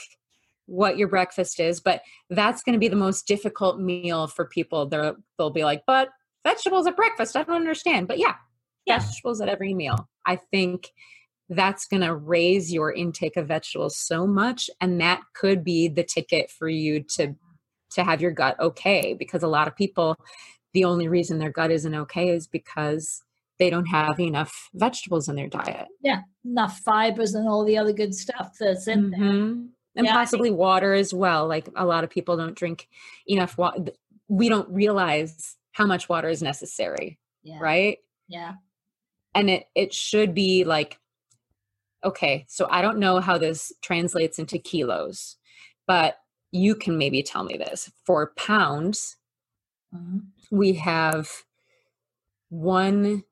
[0.66, 4.86] what your breakfast is, but that's going to be the most difficult meal for people.
[4.86, 6.08] They're, they'll be like, but
[6.42, 8.08] vegetables at breakfast, I don't understand.
[8.08, 8.34] But yeah,
[8.86, 8.98] yeah.
[8.98, 10.08] vegetables at every meal.
[10.26, 10.90] I think
[11.48, 16.02] that's going to raise your intake of vegetables so much and that could be the
[16.02, 17.34] ticket for you to
[17.90, 20.16] to have your gut okay because a lot of people
[20.72, 23.22] the only reason their gut isn't okay is because
[23.58, 27.92] they don't have enough vegetables in their diet yeah enough fibers and all the other
[27.92, 29.22] good stuff that's in mm-hmm.
[29.22, 29.40] there
[29.96, 32.88] and yeah, possibly think- water as well like a lot of people don't drink
[33.26, 33.92] enough water
[34.28, 37.58] we don't realize how much water is necessary yeah.
[37.60, 38.54] right yeah
[39.34, 40.98] and it it should be like
[42.04, 45.36] okay so i don't know how this translates into kilos
[45.86, 46.18] but
[46.52, 49.16] you can maybe tell me this for pounds
[49.94, 50.18] mm-hmm.
[50.50, 51.30] we have
[52.48, 53.24] one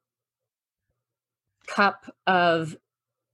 [1.67, 2.77] cup of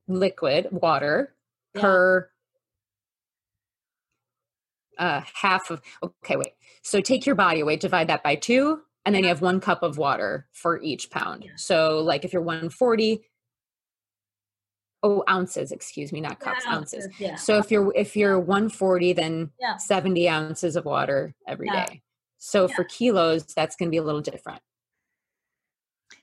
[0.07, 1.35] liquid water
[1.75, 1.81] yeah.
[1.81, 2.31] per
[4.99, 9.15] uh, half of okay wait so take your body weight divide that by two and
[9.15, 11.47] then you have one cup of water for each pound.
[11.57, 13.23] So like if you're 140
[15.03, 17.37] oh ounces excuse me not cups yeah, ounces yeah.
[17.37, 19.77] so if you're if you're 140 then yeah.
[19.77, 22.03] 70 ounces of water every day.
[22.39, 24.61] so for kilos that's going to be a little different.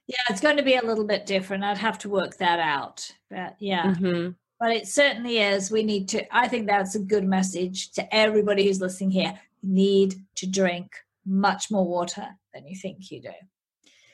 [0.07, 1.63] Yeah it's going to be a little bit different.
[1.63, 3.93] I'd have to work that out but yeah.
[3.93, 4.31] Mm-hmm.
[4.59, 5.71] but it certainly is.
[5.71, 9.39] We need to i think that's a good message to everybody who's listening here.
[9.63, 10.91] Need to drink
[11.25, 13.31] much more water than you think you do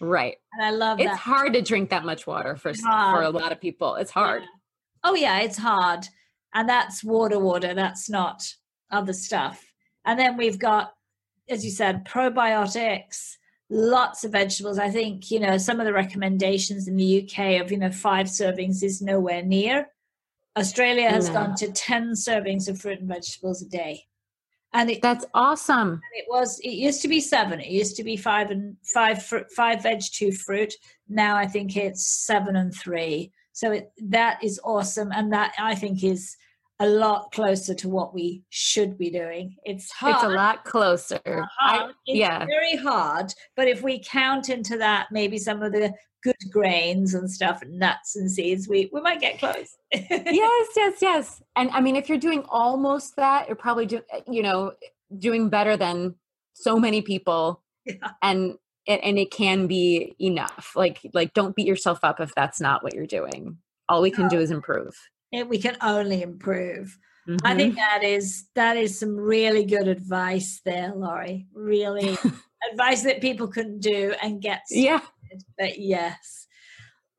[0.02, 0.38] Right.
[0.54, 1.18] And I love it's that.
[1.18, 3.96] hard to drink that much water for for a lot of people.
[3.96, 4.42] It's hard.
[4.42, 4.48] Yeah.
[5.04, 6.08] Oh yeah, it's hard.
[6.56, 7.76] And that's water water.
[7.76, 8.44] That's not
[8.90, 9.64] other stuff.
[10.04, 10.94] And then we've got
[11.50, 13.36] as you said probiotics,
[13.70, 14.80] lots of vegetables.
[14.80, 18.28] I think, you know, some of the recommendations in the UK of, you know, 5
[18.28, 19.88] servings is nowhere near.
[20.58, 21.34] Australia has no.
[21.34, 24.06] gone to 10 servings of fruit and vegetables a day
[24.74, 26.02] and it, that's awesome.
[26.14, 27.60] it was it used to be seven.
[27.60, 29.24] It used to be five and five
[29.56, 30.74] five veg two fruit.
[31.10, 33.32] Now i think it's seven and three.
[33.54, 35.12] So it, that is awesome.
[35.14, 36.36] And that i think is
[36.80, 39.56] a lot closer to what we should be doing.
[39.66, 41.20] It's hard it's a lot closer.
[41.60, 42.44] I, it's yeah.
[42.46, 43.32] very hard.
[43.56, 45.94] But if we count into that maybe some of the
[46.24, 49.78] good grains and stuff, nuts and seeds, we, we might get close.
[49.92, 51.42] yes, yes, yes.
[51.56, 54.74] And I mean, if you're doing almost that, you're probably doing, you know,
[55.18, 56.16] doing better than
[56.54, 57.62] so many people.
[57.86, 58.12] Yeah.
[58.22, 60.74] And it, and it can be enough.
[60.76, 63.58] Like, like don't beat yourself up if that's not what you're doing.
[63.90, 64.30] All we can no.
[64.30, 64.96] do is improve.
[65.48, 66.98] we can only improve.
[67.28, 67.46] Mm-hmm.
[67.46, 71.48] I think that is that is some really good advice there, Laurie.
[71.54, 72.18] Really
[72.72, 75.02] advice that people can do and get yeah
[75.58, 76.48] but yes.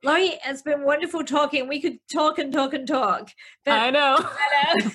[0.04, 1.68] Laurie, it's been wonderful talking.
[1.68, 3.30] We could talk and talk and talk.
[3.64, 4.28] But, I know.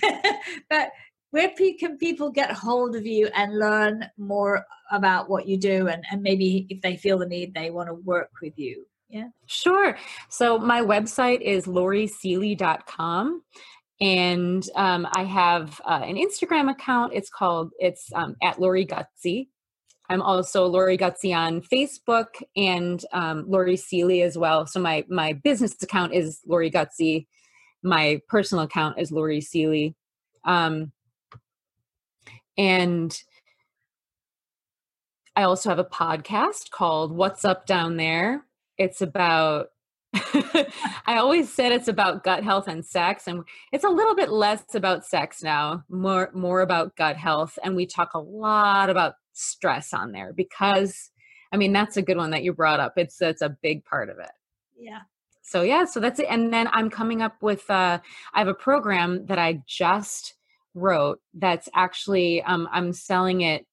[0.70, 0.90] but
[1.32, 6.04] where can people get hold of you and learn more about what you do and,
[6.12, 9.98] and maybe if they feel the need they want to work with you yeah sure
[10.30, 13.42] so my website is laurieseely.com
[14.00, 19.48] and um, i have uh, an instagram account it's called it's um, at laurie gutsy
[20.10, 24.66] I'm also Laurie Gutsy on Facebook and um, Laurie Seely as well.
[24.66, 27.28] So my my business account is Laurie Gutsy.
[27.84, 29.96] My personal account is Laurie Seely.
[30.46, 30.92] Um,
[32.58, 33.22] and
[35.36, 38.44] I also have a podcast called What's Up Down There.
[38.78, 39.68] It's about
[41.06, 44.64] I always said it's about gut health and sex and it's a little bit less
[44.74, 49.94] about sex now, more more about gut health and we talk a lot about stress
[49.94, 51.12] on there because
[51.52, 52.94] I mean that's a good one that you brought up.
[52.98, 54.32] It's it's a big part of it.
[54.78, 55.02] Yeah.
[55.42, 56.28] So yeah, so that's it.
[56.30, 58.00] And then I'm coming up with uh
[58.34, 60.36] I have a program that I just
[60.74, 63.66] wrote that's actually um I'm selling it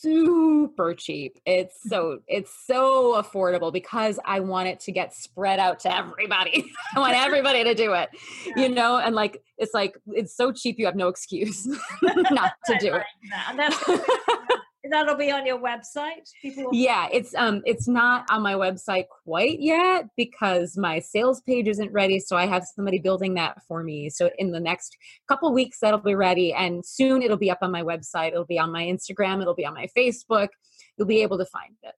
[0.00, 1.38] super cheap.
[1.44, 6.72] It's so it's so affordable because I want it to get spread out to everybody.
[6.96, 8.10] I want everybody to do it.
[8.46, 8.62] Yeah.
[8.62, 11.66] You know, and like it's like it's so cheap you have no excuse
[12.02, 14.60] not to do it.
[14.88, 16.30] That'll be on your website?
[16.40, 21.68] People yeah it's um it's not on my website quite yet because my sales page
[21.68, 24.10] isn't ready so i have somebody building that for me.
[24.10, 24.96] So in the next
[25.28, 28.28] couple weeks that'll be ready and soon it'll be up on my website.
[28.28, 29.40] It'll be on my instagram.
[29.40, 30.48] It'll be on my facebook.
[30.96, 31.94] You'll be able to find it.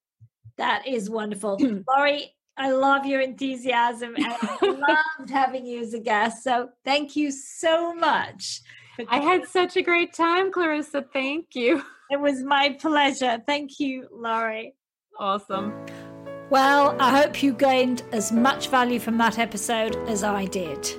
[0.59, 1.59] That is wonderful.
[1.89, 4.59] Laurie I love your enthusiasm and I
[5.19, 6.45] loved having you as a guest.
[6.45, 8.61] So thank you so much.
[9.09, 11.05] I had such a great time, Clarissa.
[11.13, 11.83] Thank you.
[12.11, 13.43] It was my pleasure.
[13.47, 14.75] Thank you, Laurie.
[15.19, 15.73] Awesome.
[16.51, 20.91] Well, I hope you gained as much value from that episode as I did.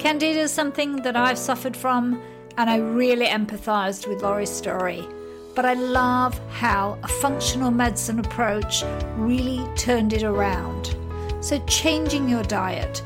[0.00, 2.20] Candida is something that I've suffered from,
[2.58, 5.06] and I really empathized with Laurie's story.
[5.54, 8.82] But I love how a functional medicine approach
[9.16, 10.96] really turned it around.
[11.40, 13.02] So, changing your diet,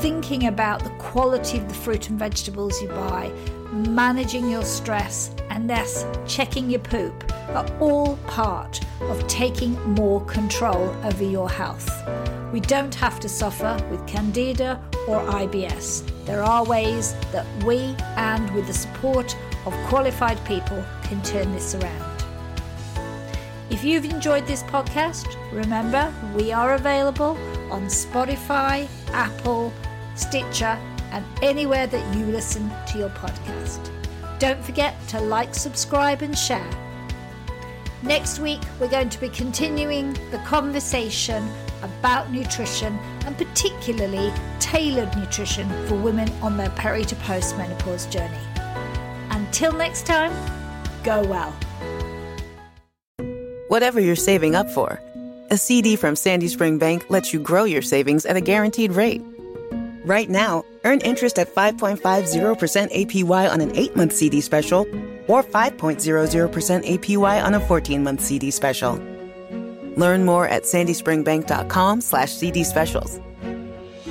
[0.00, 3.32] thinking about the quality of the fruit and vegetables you buy,
[3.72, 10.88] managing your stress, and thus checking your poop are all part of taking more control
[11.04, 11.88] over your health.
[12.52, 16.04] We don't have to suffer with Candida or IBS.
[16.24, 17.78] There are ways that we,
[18.16, 22.07] and with the support of qualified people, can turn this around.
[23.70, 27.36] If you've enjoyed this podcast, remember we are available
[27.70, 29.74] on Spotify, Apple,
[30.14, 30.78] Stitcher,
[31.12, 33.90] and anywhere that you listen to your podcast.
[34.38, 36.70] Don't forget to like, subscribe, and share.
[38.02, 41.46] Next week, we're going to be continuing the conversation
[41.82, 48.38] about nutrition and particularly tailored nutrition for women on their peri to postmenopause journey.
[49.30, 50.32] Until next time,
[51.04, 51.54] go well.
[53.68, 54.98] Whatever you're saving up for,
[55.50, 59.22] a CD from Sandy Spring Bank lets you grow your savings at a guaranteed rate.
[60.06, 64.86] Right now, earn interest at 5.50% APY on an 8 month CD special
[65.26, 68.94] or 5.00% APY on a 14 month CD special.
[69.98, 73.20] Learn more at sandyspringbank.com slash CD specials.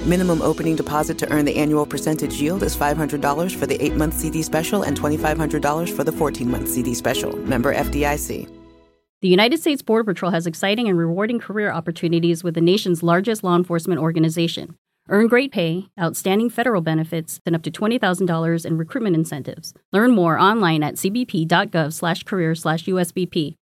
[0.05, 4.13] Minimum opening deposit to earn the annual percentage yield is $500 for the 8 month
[4.13, 7.35] CD special and $2,500 for the 14 month CD special.
[7.37, 8.56] Member FDIC.
[9.23, 13.43] The United States Border Patrol has exciting and rewarding career opportunities with the nation's largest
[13.43, 14.75] law enforcement organization.
[15.09, 19.73] Earn great pay, outstanding federal benefits, and up to $20,000 in recruitment incentives.
[19.91, 23.55] Learn more online at cbp.gov/career/usbp.